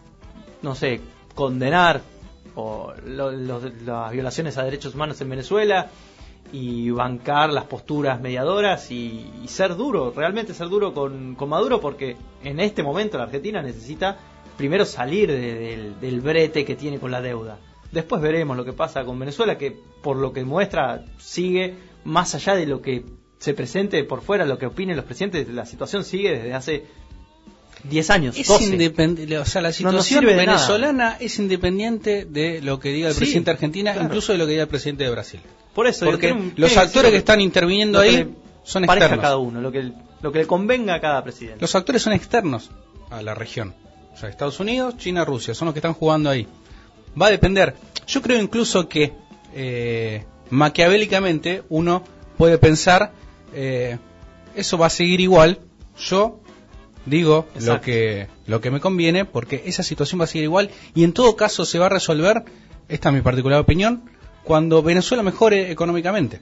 no 0.62 0.76
sé, 0.76 1.02
condenar 1.34 2.02
o 2.58 2.92
las 3.06 4.12
violaciones 4.12 4.58
a 4.58 4.64
derechos 4.64 4.96
humanos 4.96 5.22
en 5.22 5.30
Venezuela 5.30 5.90
y 6.52 6.90
bancar 6.90 7.52
las 7.52 7.66
posturas 7.66 8.20
mediadoras 8.20 8.90
y, 8.90 9.30
ser 9.46 9.76
duro, 9.76 10.12
realmente 10.16 10.56
ser 10.56 10.68
duro 10.68 10.94
con, 10.94 11.38
Maduro 11.48 11.80
porque 11.80 12.18
en 12.44 12.60
este 12.60 12.82
momento 12.82 13.18
la 13.18 13.26
Argentina 13.26 13.62
necesita 13.62 14.18
primero 14.58 14.86
salir 14.86 15.32
del, 15.32 16.22
brete 16.22 16.66
que 16.66 16.76
tiene 16.76 17.00
con 17.00 17.12
la 17.12 17.22
deuda. 17.22 17.60
Después 17.92 18.22
veremos 18.22 18.58
lo 18.58 18.66
que 18.66 18.74
pasa 18.74 19.06
con 19.06 19.20
Venezuela, 19.20 19.58
que 19.58 19.78
por 20.02 20.18
lo 20.18 20.34
que 20.34 20.44
muestra 20.44 21.06
sigue 21.20 21.76
más 22.06 22.34
allá 22.34 22.56
de 22.56 22.66
lo 22.66 22.82
que 22.82 23.06
se 23.38 23.54
presente 23.54 24.04
por 24.04 24.22
fuera, 24.22 24.46
lo 24.46 24.58
que 24.58 24.66
opinen 24.66 24.96
los 24.96 25.06
presidentes, 25.06 25.48
la 25.50 25.66
situación 25.68 26.04
sigue 26.04 26.32
desde 26.32 26.54
hace 26.56 26.86
10 27.90 28.10
años. 28.10 28.38
Es 28.38 28.50
o 28.50 29.46
sea, 29.46 29.62
la 29.62 29.72
situación 29.72 30.26
venezolana 30.26 31.18
es 31.20 31.40
independiente 31.40 32.26
de 32.26 32.62
lo 32.62 32.80
que 32.80 32.90
diga 32.90 33.10
el 33.10 33.16
presidente 33.16 33.52
de 33.52 33.56
Argentina, 33.56 33.96
incluso 34.02 34.32
de 34.32 34.38
lo 34.38 34.46
que 34.46 34.52
diga 34.52 34.64
el 34.64 34.70
presidente 34.70 35.04
de 35.04 35.10
Brasil. 35.10 35.40
Por 35.74 35.88
eso, 35.88 36.06
porque 36.06 36.36
los 36.56 36.76
actores 36.78 37.12
que, 37.12 37.18
están 37.18 37.40
interviniendo 37.42 38.00
ahí 38.00 38.34
son 38.64 38.84
externos. 38.84 39.20
cada 39.20 39.38
uno, 39.38 39.62
lo 39.62 39.72
que, 39.72 39.92
lo 40.22 40.32
que 40.32 40.40
le 40.40 40.48
convenga 40.48 40.96
a 40.96 41.02
cada 41.02 41.24
presidente. 41.24 41.62
Los 41.62 41.76
actores 41.76 42.02
son 42.02 42.14
externos 42.14 42.72
a 43.10 43.22
la 43.22 43.36
región. 43.36 43.76
O 44.14 44.18
sea, 44.18 44.30
Estados 44.30 44.60
Unidos, 44.60 44.98
China, 44.98 45.24
Rusia, 45.24 45.54
son 45.54 45.68
los 45.68 45.74
que 45.74 45.80
están 45.80 45.94
jugando 45.94 46.30
ahí. 46.30 46.48
Va 47.20 47.28
a 47.28 47.32
depender. 47.32 47.76
Yo 48.08 48.22
creo 48.22 48.42
incluso 48.42 48.90
que 48.90 49.14
eh, 49.54 50.26
maquiavélicamente 50.50 51.64
uno 51.70 52.04
puede 52.38 52.58
pensar 52.58 53.12
eh, 53.54 53.98
eso 54.56 54.78
va 54.78 54.88
a 54.88 54.90
seguir 54.90 55.22
igual. 55.22 55.60
Yo 55.98 56.42
digo 57.08 57.48
lo 57.62 57.82
que, 57.82 58.28
lo 58.46 58.62
que 58.62 58.72
me 58.72 58.80
conviene 58.80 59.26
porque 59.26 59.64
esa 59.66 59.84
situación 59.84 60.20
va 60.20 60.26
a 60.26 60.28
seguir 60.28 60.44
igual 60.44 60.70
y 60.94 61.04
en 61.04 61.14
todo 61.14 61.36
caso 61.36 61.66
se 61.66 61.80
va 61.80 61.88
a 61.88 61.90
resolver, 61.90 62.44
esta 62.90 63.10
es 63.10 63.16
mi 63.16 63.22
particular 63.22 63.60
opinión, 63.60 64.04
cuando 64.44 64.84
Venezuela 64.84 65.24
mejore 65.24 65.72
económicamente. 65.72 66.42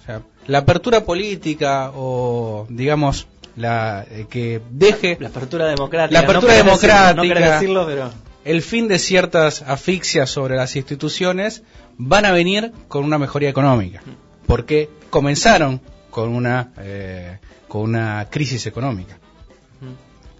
O 0.00 0.04
sea, 0.04 0.22
la 0.46 0.58
apertura 0.58 1.04
política 1.04 1.92
o, 1.94 2.66
digamos, 2.68 3.28
la 3.56 4.04
eh, 4.10 4.26
que 4.28 4.60
deje 4.70 5.16
La 5.20 5.28
apertura 5.28 5.66
democrática. 5.66 6.20
La 6.20 6.26
apertura 6.26 6.52
no 6.54 6.58
querés 6.58 6.64
decirlo, 6.64 7.14
democrática. 7.14 7.46
no 7.46 7.52
decirlo, 7.52 7.86
pero... 7.86 8.10
el 8.44 8.62
fin 8.62 8.88
de 8.88 8.98
ciertas 8.98 9.62
asfixias 9.62 10.30
sobre 10.30 10.56
las 10.56 10.74
instituciones 10.76 11.62
van 11.98 12.24
a 12.24 12.32
venir 12.32 12.72
con 12.88 13.04
una 13.04 13.18
mejoría 13.18 13.50
económica, 13.50 14.02
porque 14.46 14.88
comenzaron 15.10 15.80
con 16.10 16.30
una 16.30 16.72
eh, 16.78 17.38
con 17.68 17.82
una 17.82 18.28
crisis 18.30 18.66
económica. 18.66 19.18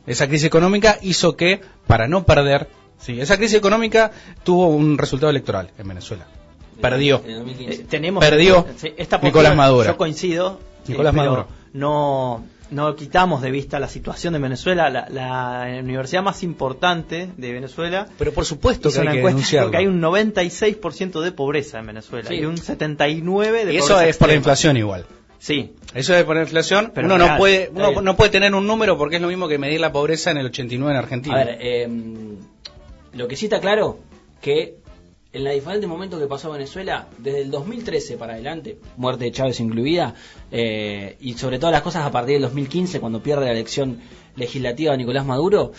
Esa 0.06 0.26
crisis 0.26 0.46
económica 0.46 0.98
hizo 1.02 1.36
que, 1.36 1.60
para 1.86 2.08
no 2.08 2.24
perder, 2.24 2.68
sí, 2.98 3.20
esa 3.20 3.36
crisis 3.36 3.56
económica 3.56 4.10
tuvo 4.42 4.68
un 4.68 4.98
resultado 4.98 5.30
electoral 5.30 5.70
en 5.78 5.88
Venezuela. 5.88 6.26
Perdió. 6.80 7.22
En 7.24 7.36
2015. 7.36 7.82
Eh, 7.82 7.86
tenemos 7.88 8.24
Perdió 8.24 8.66
esta 8.96 9.18
Nicolás 9.18 9.54
Maduro. 9.54 9.86
Yo 9.90 9.96
coincido. 9.96 10.58
Nicolás 10.88 11.14
eh, 11.14 11.16
pero 11.16 11.30
Maduro. 11.30 11.48
No, 11.72 12.44
no 12.72 12.96
quitamos 12.96 13.40
de 13.42 13.50
vista 13.50 13.78
la 13.78 13.88
situación 13.88 14.32
de 14.32 14.40
Venezuela. 14.40 14.90
La, 14.90 15.08
la 15.08 15.78
universidad 15.80 16.22
más 16.22 16.42
importante 16.42 17.30
de 17.36 17.52
Venezuela 17.52 18.08
Pero 18.18 18.32
por 18.32 18.44
supuesto 18.44 18.90
que 18.90 18.98
hay 18.98 19.02
una 19.02 19.12
que 19.12 19.18
encuesta 19.18 19.62
porque 19.62 19.76
hay 19.76 19.86
un 19.86 20.00
96% 20.00 21.20
de 21.20 21.32
pobreza 21.32 21.78
en 21.78 21.86
Venezuela 21.86 22.28
Sí. 22.28 22.34
y 22.34 22.44
un 22.44 22.56
79% 22.56 23.64
de 23.64 23.74
Y 23.74 23.76
eso 23.76 23.88
pobreza 23.88 24.08
es 24.08 24.16
por 24.16 24.28
la 24.28 24.34
inflación 24.34 24.76
igual. 24.76 25.06
Sí, 25.42 25.72
Eso 25.92 26.14
es 26.14 26.22
por 26.22 26.36
la 26.36 26.42
inflación. 26.42 26.92
Pero 26.94 27.08
uno 27.08 27.18
no 27.18 27.36
puede 27.36 27.64
está 27.64 27.74
uno 27.76 27.90
bien. 27.90 28.04
no 28.04 28.16
puede 28.16 28.30
tener 28.30 28.54
un 28.54 28.64
número 28.64 28.96
porque 28.96 29.16
es 29.16 29.22
lo 29.22 29.26
mismo 29.26 29.48
que 29.48 29.58
medir 29.58 29.80
la 29.80 29.90
pobreza 29.90 30.30
en 30.30 30.36
el 30.36 30.46
89 30.46 30.92
en 30.92 30.96
Argentina. 30.96 31.34
A 31.34 31.44
ver, 31.44 31.58
eh, 31.60 31.88
lo 33.14 33.26
que 33.26 33.34
sí 33.34 33.46
está 33.46 33.58
claro 33.60 33.98
que 34.40 34.76
en 35.32 35.42
los 35.42 35.52
diferentes 35.52 35.88
momentos 35.88 36.20
que 36.20 36.28
pasó 36.28 36.52
Venezuela, 36.52 37.08
desde 37.18 37.40
el 37.40 37.50
2013 37.50 38.18
para 38.18 38.34
adelante, 38.34 38.78
muerte 38.96 39.24
de 39.24 39.32
Chávez 39.32 39.58
incluida, 39.58 40.14
eh, 40.52 41.16
y 41.18 41.32
sobre 41.32 41.58
todas 41.58 41.72
las 41.72 41.82
cosas 41.82 42.06
a 42.06 42.12
partir 42.12 42.34
del 42.34 42.42
2015, 42.42 43.00
cuando 43.00 43.20
pierde 43.20 43.46
la 43.46 43.50
elección 43.50 43.98
legislativa 44.36 44.96
Nicolás 44.96 45.26
Maduro, 45.26 45.72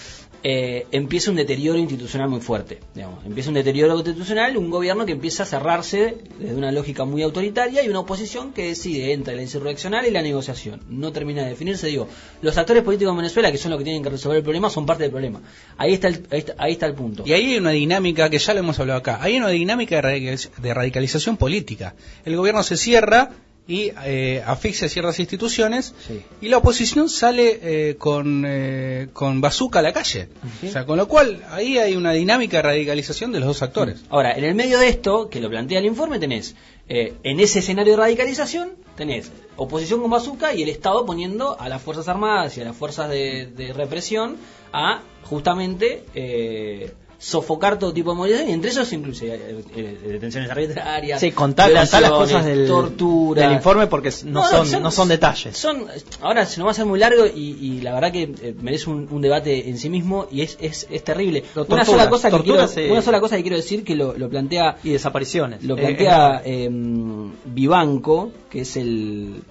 eh, 0.43 0.87
empieza 0.91 1.31
un 1.31 1.37
deterioro 1.37 1.79
institucional 1.79 2.29
muy 2.29 2.41
fuerte. 2.41 2.79
Digamos. 2.93 3.25
Empieza 3.25 3.49
un 3.49 3.55
deterioro 3.55 3.95
institucional, 3.95 4.57
un 4.57 4.69
gobierno 4.69 5.05
que 5.05 5.13
empieza 5.13 5.43
a 5.43 5.45
cerrarse 5.45 6.17
desde 6.37 6.55
una 6.55 6.71
lógica 6.71 7.05
muy 7.05 7.21
autoritaria 7.21 7.83
y 7.83 7.87
una 7.87 7.99
oposición 7.99 8.51
que 8.51 8.67
decide 8.67 9.13
entre 9.13 9.35
la 9.35 9.41
insurreccional 9.41 10.05
y 10.05 10.11
la 10.11 10.21
negociación. 10.21 10.81
No 10.89 11.13
termina 11.13 11.43
de 11.43 11.49
definirse. 11.49 11.87
Digo, 11.87 12.09
los 12.41 12.57
actores 12.57 12.83
políticos 12.83 13.11
en 13.11 13.17
Venezuela, 13.17 13.51
que 13.51 13.57
son 13.57 13.71
los 13.71 13.77
que 13.77 13.85
tienen 13.85 14.03
que 14.03 14.09
resolver 14.09 14.37
el 14.37 14.43
problema, 14.43 14.69
son 14.69 14.85
parte 14.85 15.03
del 15.03 15.11
problema. 15.11 15.41
Ahí 15.77 15.93
está 15.93 16.09
el, 16.09 16.27
ahí 16.29 16.39
está, 16.39 16.55
ahí 16.57 16.71
está 16.73 16.85
el 16.87 16.93
punto. 16.93 17.23
Y 17.25 17.31
ahí 17.31 17.53
hay 17.53 17.57
una 17.57 17.71
dinámica 17.71 18.29
que 18.29 18.37
ya 18.37 18.53
lo 18.53 18.59
hemos 18.59 18.77
hablado 18.79 18.99
acá. 18.99 19.19
Hay 19.21 19.37
una 19.37 19.49
dinámica 19.49 20.01
de 20.01 20.73
radicalización 20.73 21.37
política. 21.37 21.95
El 22.25 22.35
gobierno 22.35 22.63
se 22.63 22.75
cierra 22.75 23.31
y 23.67 23.91
eh, 24.03 24.43
asfixia 24.45 24.89
ciertas 24.89 25.19
instituciones 25.19 25.93
Sí. 26.07 26.21
y 26.41 26.49
la 26.49 26.57
oposición 26.57 27.07
sale 27.07 27.59
eh, 27.61 27.95
con, 27.97 28.43
eh, 28.45 29.07
con 29.13 29.39
bazooka 29.39 29.79
a 29.79 29.81
la 29.81 29.93
calle. 29.93 30.27
O 30.67 30.69
sea, 30.69 30.85
con 30.85 30.97
lo 30.97 31.07
cual 31.07 31.41
ahí 31.49 31.77
hay 31.77 31.95
una 31.95 32.11
dinámica 32.11 32.57
de 32.57 32.63
radicalización 32.63 33.31
de 33.31 33.39
los 33.39 33.47
dos 33.47 33.61
actores. 33.61 34.01
Ahora, 34.09 34.33
en 34.33 34.43
el 34.43 34.53
medio 34.53 34.79
de 34.79 34.89
esto, 34.89 35.29
que 35.29 35.39
lo 35.39 35.49
plantea 35.49 35.79
el 35.79 35.85
informe, 35.85 36.19
tenés, 36.19 36.55
eh, 36.89 37.13
en 37.23 37.39
ese 37.39 37.59
escenario 37.59 37.93
de 37.93 37.97
radicalización, 38.01 38.71
tenés 38.97 39.31
oposición 39.55 40.01
con 40.01 40.09
bazooka 40.11 40.53
y 40.53 40.63
el 40.63 40.69
Estado 40.69 41.05
poniendo 41.05 41.57
a 41.59 41.69
las 41.69 41.81
Fuerzas 41.81 42.09
Armadas 42.09 42.57
y 42.57 42.61
a 42.61 42.65
las 42.65 42.75
fuerzas 42.75 43.09
de, 43.09 43.45
de 43.55 43.71
represión 43.71 44.35
a 44.73 45.01
justamente 45.23 46.03
eh, 46.15 46.91
sofocar 47.23 47.79
todo 47.79 47.93
tipo 47.93 48.11
de 48.11 48.17
movilización 48.17 48.49
y 48.49 48.53
entre 48.53 48.71
esos 48.71 48.91
incluye 48.91 49.33
eh, 49.33 49.63
eh, 49.77 49.97
detenciones 50.11 50.51
arbitrarias, 50.51 51.21
sí 51.21 51.31
contá, 51.31 51.67
contá 51.67 52.01
las 52.01 52.11
cosas 52.11 52.43
del, 52.43 52.67
tortura. 52.67 53.43
del 53.43 53.53
informe 53.53 53.87
porque 53.87 54.11
no, 54.25 54.43
son, 54.45 54.83
no 54.83 54.91
son 54.91 55.07
detalles. 55.07 55.55
Son, 55.55 55.85
ahora 56.19 56.45
se 56.45 56.57
nos 56.59 56.65
va 56.65 56.71
a 56.71 56.73
hacer 56.73 56.85
muy 56.85 56.99
largo 56.99 57.25
y, 57.25 57.57
y 57.61 57.81
la 57.81 57.93
verdad 57.93 58.11
que 58.11 58.23
eh, 58.23 58.55
merece 58.61 58.89
un, 58.89 59.07
un 59.09 59.21
debate 59.21 59.69
en 59.69 59.77
sí 59.77 59.89
mismo 59.89 60.27
y 60.31 60.41
es, 60.41 60.57
es, 60.59 60.85
es 60.91 61.03
terrible. 61.05 61.45
Pero 61.53 61.65
una, 61.69 61.85
sola 61.85 62.09
cosa 62.09 62.29
que 62.29 62.39
quiero, 62.41 62.67
una 62.91 63.01
sola 63.01 63.21
cosa 63.21 63.37
que 63.37 63.41
quiero 63.43 63.55
decir 63.55 63.85
que 63.85 63.95
lo, 63.95 64.17
lo 64.17 64.29
plantea 64.29 64.75
y 64.83 64.89
desapariciones. 64.89 65.63
lo 65.63 65.77
Eh, 65.77 65.81
plantea 65.81 66.41
eh, 66.43 66.65
eh, 66.65 67.29
Vivanco, 67.45 68.31
que 68.49 68.61
es 68.61 68.75
el, 68.75 69.43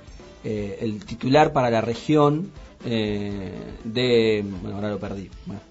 eh, 0.44 0.78
el 0.82 1.02
titular 1.06 1.54
para 1.54 1.70
la 1.70 1.80
región 1.80 2.50
eh, 2.84 3.50
de... 3.84 4.44
Bueno, 4.60 4.76
ahora 4.76 4.90
lo 4.90 4.98
perdí. 4.98 5.30
Bueno, 5.46 5.62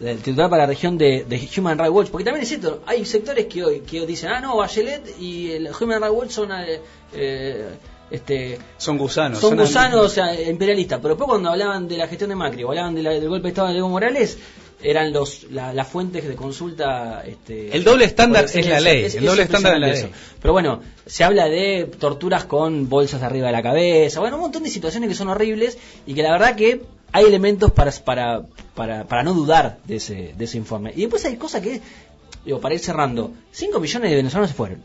el 0.00 0.18
titular 0.18 0.48
para 0.50 0.62
la 0.62 0.66
región 0.68 0.96
de, 0.98 1.24
de 1.28 1.48
Human 1.56 1.78
Rights 1.78 1.92
Watch, 1.92 2.08
porque 2.10 2.24
también 2.24 2.42
es 2.42 2.48
cierto, 2.48 2.82
hay 2.86 3.04
sectores 3.04 3.46
que 3.46 3.64
hoy, 3.64 3.80
que 3.80 4.06
dicen, 4.06 4.30
ah, 4.30 4.40
no, 4.40 4.56
Bachelet 4.56 5.18
y 5.20 5.52
el 5.52 5.68
Human 5.78 6.00
Rights 6.00 6.14
Watch 6.16 6.30
son... 6.30 6.50
eh, 6.52 6.80
eh, 7.12 7.68
este, 8.10 8.58
Son 8.76 8.98
gusanos. 8.98 9.38
son 9.38 9.56
gusanos, 9.56 10.00
o 10.04 10.08
sea, 10.08 10.34
imperialistas. 10.50 10.98
Pero 11.00 11.14
después 11.14 11.28
cuando 11.28 11.48
hablaban 11.50 11.86
de 11.86 11.96
la 11.96 12.08
gestión 12.08 12.28
de 12.30 12.34
Macri 12.34 12.64
o 12.64 12.70
hablaban 12.70 12.92
de 12.94 13.04
la- 13.04 13.10
del 13.12 13.28
golpe 13.28 13.44
de 13.44 13.48
Estado 13.50 13.68
de 13.68 13.78
Evo 13.78 13.88
Morales, 13.88 14.36
eran 14.82 15.12
los 15.12 15.44
la- 15.50 15.72
las 15.74 15.86
fuentes 15.88 16.26
de 16.26 16.34
consulta. 16.34 17.22
Este, 17.26 17.74
El 17.76 17.84
doble 17.84 18.04
estándar 18.06 18.44
es 18.46 18.66
la 18.66 18.80
ley, 18.80 19.04
el 19.04 19.24
doble 19.24 19.42
estándar 19.42 19.74
es 19.74 19.80
la 19.80 19.86
ley. 19.88 19.96
eso. 19.98 20.08
Pero 20.40 20.52
bueno, 20.52 20.80
se 21.06 21.24
habla 21.24 21.48
de 21.48 21.90
torturas 21.98 22.44
con 22.44 22.88
bolsas 22.88 23.22
arriba 23.22 23.46
de 23.48 23.52
la 23.52 23.62
cabeza, 23.62 24.20
bueno, 24.20 24.36
un 24.36 24.42
montón 24.42 24.62
de 24.62 24.70
situaciones 24.70 25.08
que 25.08 25.14
son 25.14 25.28
horribles 25.28 25.78
y 26.06 26.14
que 26.14 26.22
la 26.22 26.32
verdad 26.32 26.56
que 26.56 26.82
hay 27.12 27.24
elementos 27.24 27.72
para, 27.72 27.90
para, 27.92 28.42
para, 28.74 29.04
para 29.04 29.22
no 29.22 29.34
dudar 29.34 29.78
de 29.84 29.96
ese, 29.96 30.32
de 30.36 30.44
ese 30.44 30.56
informe. 30.58 30.92
Y 30.94 31.00
después 31.02 31.24
hay 31.24 31.36
cosas 31.36 31.60
que, 31.60 31.80
digo, 32.44 32.60
para 32.60 32.74
ir 32.74 32.80
cerrando, 32.80 33.32
5 33.50 33.80
millones 33.80 34.10
de 34.10 34.16
venezolanos 34.16 34.50
se 34.50 34.56
fueron. 34.56 34.78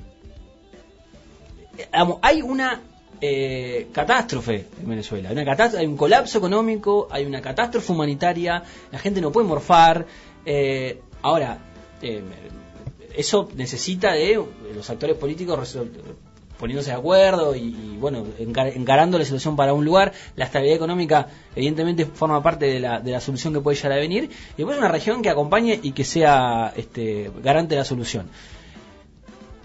Eh, 1.77 1.87
hay 2.21 2.41
una 2.41 2.81
eh, 3.21 3.87
catástrofe 3.91 4.65
en 4.81 4.89
Venezuela. 4.89 5.31
Una 5.31 5.45
hay 5.79 5.85
un 5.87 5.97
colapso 5.97 6.37
económico, 6.37 7.07
hay 7.11 7.25
una 7.25 7.41
catástrofe 7.41 7.91
humanitaria, 7.91 8.63
la 8.91 8.99
gente 8.99 9.21
no 9.21 9.31
puede 9.31 9.47
morfar. 9.47 10.05
eh, 10.45 10.99
ahora, 11.21 11.57
eh, 12.01 12.21
eso 13.15 13.49
necesita 13.55 14.17
de 14.63 14.75
los 14.75 14.89
actores 14.89 15.15
políticos 15.17 15.77
poniéndose 16.57 16.91
de 16.91 16.95
acuerdo 16.95 17.55
y, 17.55 17.59
y, 17.59 17.97
bueno, 17.99 18.25
encar- 18.39 18.71
encarando 18.75 19.17
la 19.17 19.25
situación 19.25 19.55
para 19.55 19.73
un 19.73 19.83
lugar. 19.83 20.13
La 20.35 20.45
estabilidad 20.45 20.75
económica, 20.77 21.27
evidentemente, 21.55 22.05
forma 22.05 22.41
parte 22.41 22.65
de 22.65 22.79
la, 22.79 22.99
de 23.01 23.11
la 23.11 23.19
solución 23.19 23.53
que 23.53 23.59
puede 23.59 23.75
llegar 23.75 23.93
a 23.93 23.95
venir. 23.97 24.29
Y 24.53 24.57
después 24.57 24.77
una 24.77 24.87
región 24.87 25.21
que 25.21 25.29
acompañe 25.29 25.79
y 25.81 25.91
que 25.91 26.03
sea 26.05 26.73
este, 26.75 27.31
garante 27.43 27.75
de 27.75 27.79
la 27.79 27.85
solución. 27.85 28.29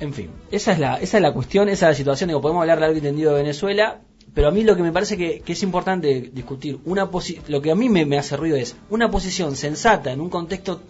En 0.01 0.13
fin, 0.15 0.31
esa 0.51 0.73
es 0.73 0.79
la, 0.79 0.97
esa 0.97 1.19
es 1.19 1.23
la 1.23 1.33
cuestión, 1.33 1.69
esa 1.69 1.87
es 1.87 1.91
la 1.91 1.95
situación. 1.95 2.29
Digo, 2.29 2.41
podemos 2.41 2.63
hablar 2.63 2.79
largo 2.81 2.97
y 2.97 3.01
tendido 3.03 3.33
de 3.35 3.43
Venezuela, 3.43 4.01
pero 4.35 4.49
a 4.49 4.51
mí 4.51 4.65
lo 4.65 4.75
que 4.77 4.83
me 4.83 4.93
parece 4.93 5.17
que, 5.17 5.43
es 5.47 5.63
importante 5.63 6.31
discutir, 6.33 6.79
una 6.87 7.11
posi- 7.11 7.41
lo 7.49 7.61
que 7.61 7.71
a 7.71 7.75
mí 7.75 7.89
me, 7.91 8.19
hace 8.19 8.37
ruido 8.37 8.57
es 8.57 8.77
una 8.89 9.11
posición 9.11 9.57
sensata 9.57 10.11
en 10.13 10.21
un 10.21 10.31
contexto 10.31 10.81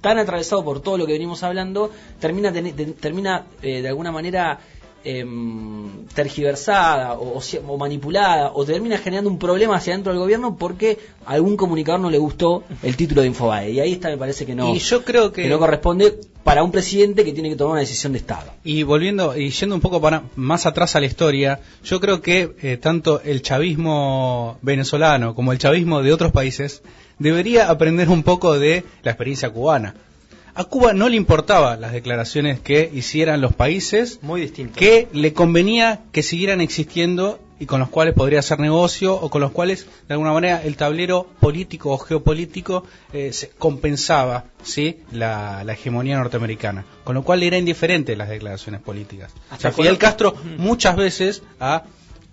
tan 0.00 0.18
atravesado 0.18 0.64
por 0.64 0.80
todo 0.80 0.96
lo 0.98 1.06
que 1.06 1.12
venimos 1.14 1.42
hablando, 1.42 1.90
termina, 2.20 2.52
termina 2.52 3.46
eh, 3.60 3.82
de 3.82 3.88
alguna 3.88 4.12
manera 4.12 4.60
em, 5.04 6.04
tergiversada 6.14 7.14
o, 7.14 7.40
o 7.68 7.78
manipulada 7.78 8.50
o 8.54 8.64
termina 8.64 8.98
generando 8.98 9.30
un 9.30 9.38
problema 9.38 9.76
hacia 9.76 9.94
dentro 9.94 10.12
del 10.12 10.20
gobierno 10.20 10.56
porque 10.56 10.98
a 11.26 11.32
algún 11.32 11.56
comunicador 11.56 12.00
no 12.00 12.10
le 12.10 12.18
gustó 12.18 12.64
el 12.82 12.96
título 12.96 13.22
de 13.22 13.28
Infobae. 13.28 13.70
Y 13.72 13.80
ahí 13.80 13.92
está, 13.92 14.08
me 14.08 14.18
parece 14.18 14.44
que 14.46 14.54
no, 14.54 14.74
Y 14.74 14.78
yo 14.78 15.04
creo 15.04 15.32
que- 15.32 15.42
que 15.44 15.48
no 15.48 15.58
corresponde 15.58 16.18
para 16.44 16.62
un 16.62 16.70
presidente 16.72 17.24
que 17.24 17.32
tiene 17.32 17.48
que 17.50 17.56
tomar 17.56 17.72
una 17.72 17.80
decisión 17.80 18.12
de 18.12 18.18
Estado. 18.18 18.50
Y 18.64 18.82
volviendo 18.82 19.36
y 19.36 19.50
yendo 19.50 19.74
un 19.74 19.80
poco 19.80 20.00
para, 20.00 20.22
más 20.36 20.66
atrás 20.66 20.96
a 20.96 21.00
la 21.00 21.06
historia, 21.06 21.60
yo 21.84 22.00
creo 22.00 22.20
que 22.20 22.54
eh, 22.62 22.76
tanto 22.76 23.20
el 23.22 23.42
chavismo 23.42 24.58
venezolano 24.62 25.34
como 25.34 25.52
el 25.52 25.58
chavismo 25.58 26.02
de 26.02 26.12
otros 26.12 26.32
países 26.32 26.82
debería 27.18 27.68
aprender 27.70 28.08
un 28.08 28.22
poco 28.22 28.58
de 28.58 28.84
la 29.02 29.10
experiencia 29.12 29.50
cubana. 29.50 29.94
A 30.54 30.64
Cuba 30.64 30.92
no 30.92 31.08
le 31.08 31.16
importaba 31.16 31.76
las 31.76 31.92
declaraciones 31.92 32.60
que 32.60 32.90
hicieran 32.92 33.40
los 33.40 33.54
países 33.54 34.18
Muy 34.22 34.40
distinto. 34.40 34.78
que 34.78 35.08
le 35.12 35.32
convenía 35.32 36.00
que 36.12 36.22
siguieran 36.22 36.60
existiendo 36.60 37.38
y 37.58 37.66
con 37.66 37.78
los 37.80 37.90
cuales 37.90 38.14
podría 38.14 38.38
hacer 38.38 38.58
negocio 38.58 39.14
o 39.14 39.28
con 39.28 39.42
los 39.42 39.50
cuales 39.52 39.86
de 40.08 40.14
alguna 40.14 40.32
manera 40.32 40.62
el 40.64 40.76
tablero 40.76 41.26
político 41.40 41.90
o 41.90 41.98
geopolítico 41.98 42.84
eh, 43.12 43.32
se 43.34 43.50
compensaba 43.50 44.44
sí 44.62 45.00
la, 45.12 45.62
la 45.64 45.74
hegemonía 45.74 46.16
norteamericana. 46.16 46.84
Con 47.04 47.14
lo 47.16 47.22
cual 47.22 47.42
era 47.42 47.58
indiferente 47.58 48.16
las 48.16 48.30
declaraciones 48.30 48.80
políticas. 48.80 49.32
O 49.32 49.36
sea, 49.48 49.54
Hasta 49.56 49.72
Fidel 49.72 49.98
Castro 49.98 50.34
muchas 50.56 50.96
veces 50.96 51.42
ha 51.60 51.84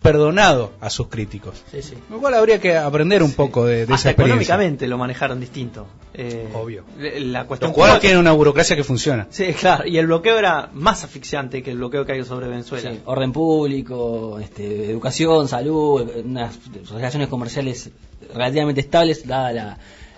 perdonado 0.02 0.74
a 0.80 0.90
sus 0.90 1.08
críticos. 1.08 1.64
Sí, 1.72 1.82
sí. 1.82 1.96
Lo 2.10 2.20
cual 2.20 2.34
habría 2.36 2.60
que 2.60 2.78
aprender 2.78 3.24
un 3.24 3.34
poco 3.34 3.66
de, 3.66 3.86
de 3.86 3.94
esa 3.94 4.12
experiencia. 4.12 4.26
económicamente 4.26 4.88
lo 4.88 4.98
manejaron 4.98 5.40
distinto. 5.40 5.88
Eh, 6.14 6.50
Obvio. 6.54 6.84
La 6.98 7.46
cuestión 7.46 7.70
Los 7.70 7.76
jugadores 7.76 8.02
tienen 8.02 8.20
una 8.20 8.32
burocracia 8.32 8.76
que 8.76 8.84
funciona. 8.84 9.28
Sí, 9.30 9.54
claro. 9.54 9.88
Y 9.88 9.98
el 9.98 10.08
bloqueo 10.08 10.38
era 10.38 10.70
más 10.74 11.04
asfixiante 11.04 11.62
que 11.62 11.72
el 11.72 11.78
bloqueo 11.78 12.06
que 12.06 12.14
hay 12.14 12.24
sobre 12.24 12.48
Venezuela. 12.48 12.92
Sí, 12.92 13.00
orden 13.06 13.32
público, 13.32 14.40
este, 14.40 14.90
educación, 14.90 15.48
salud, 15.48 16.10
unas 16.24 16.58
relaciones 16.90 17.28
comerciales 17.28 17.92
relativamente 18.34 18.82
estables, 18.82 19.28
dada 19.28 19.52
la, 19.52 19.78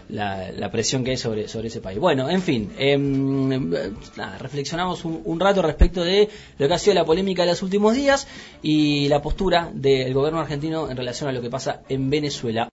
la, 0.09 0.51
la 0.51 0.71
presión 0.71 1.03
que 1.03 1.11
hay 1.11 1.17
sobre, 1.17 1.47
sobre 1.47 1.67
ese 1.67 1.81
país. 1.81 1.99
Bueno, 1.99 2.29
en 2.29 2.41
fin, 2.41 2.71
nada, 4.17 4.37
reflexionamos 4.37 5.05
un, 5.05 5.21
un 5.23 5.39
rato 5.39 5.61
respecto 5.61 6.03
de 6.03 6.29
lo 6.57 6.67
que 6.67 6.73
ha 6.73 6.79
sido 6.79 6.95
la 6.95 7.05
polémica 7.05 7.43
de 7.43 7.49
los 7.49 7.63
últimos 7.63 7.95
días 7.95 8.27
y 8.61 9.07
la 9.07 9.21
postura 9.21 9.69
del 9.73 10.13
gobierno 10.13 10.39
argentino 10.39 10.89
en 10.89 10.97
relación 10.97 11.29
a 11.29 11.31
lo 11.31 11.41
que 11.41 11.49
pasa 11.49 11.81
en 11.89 12.09
Venezuela. 12.09 12.67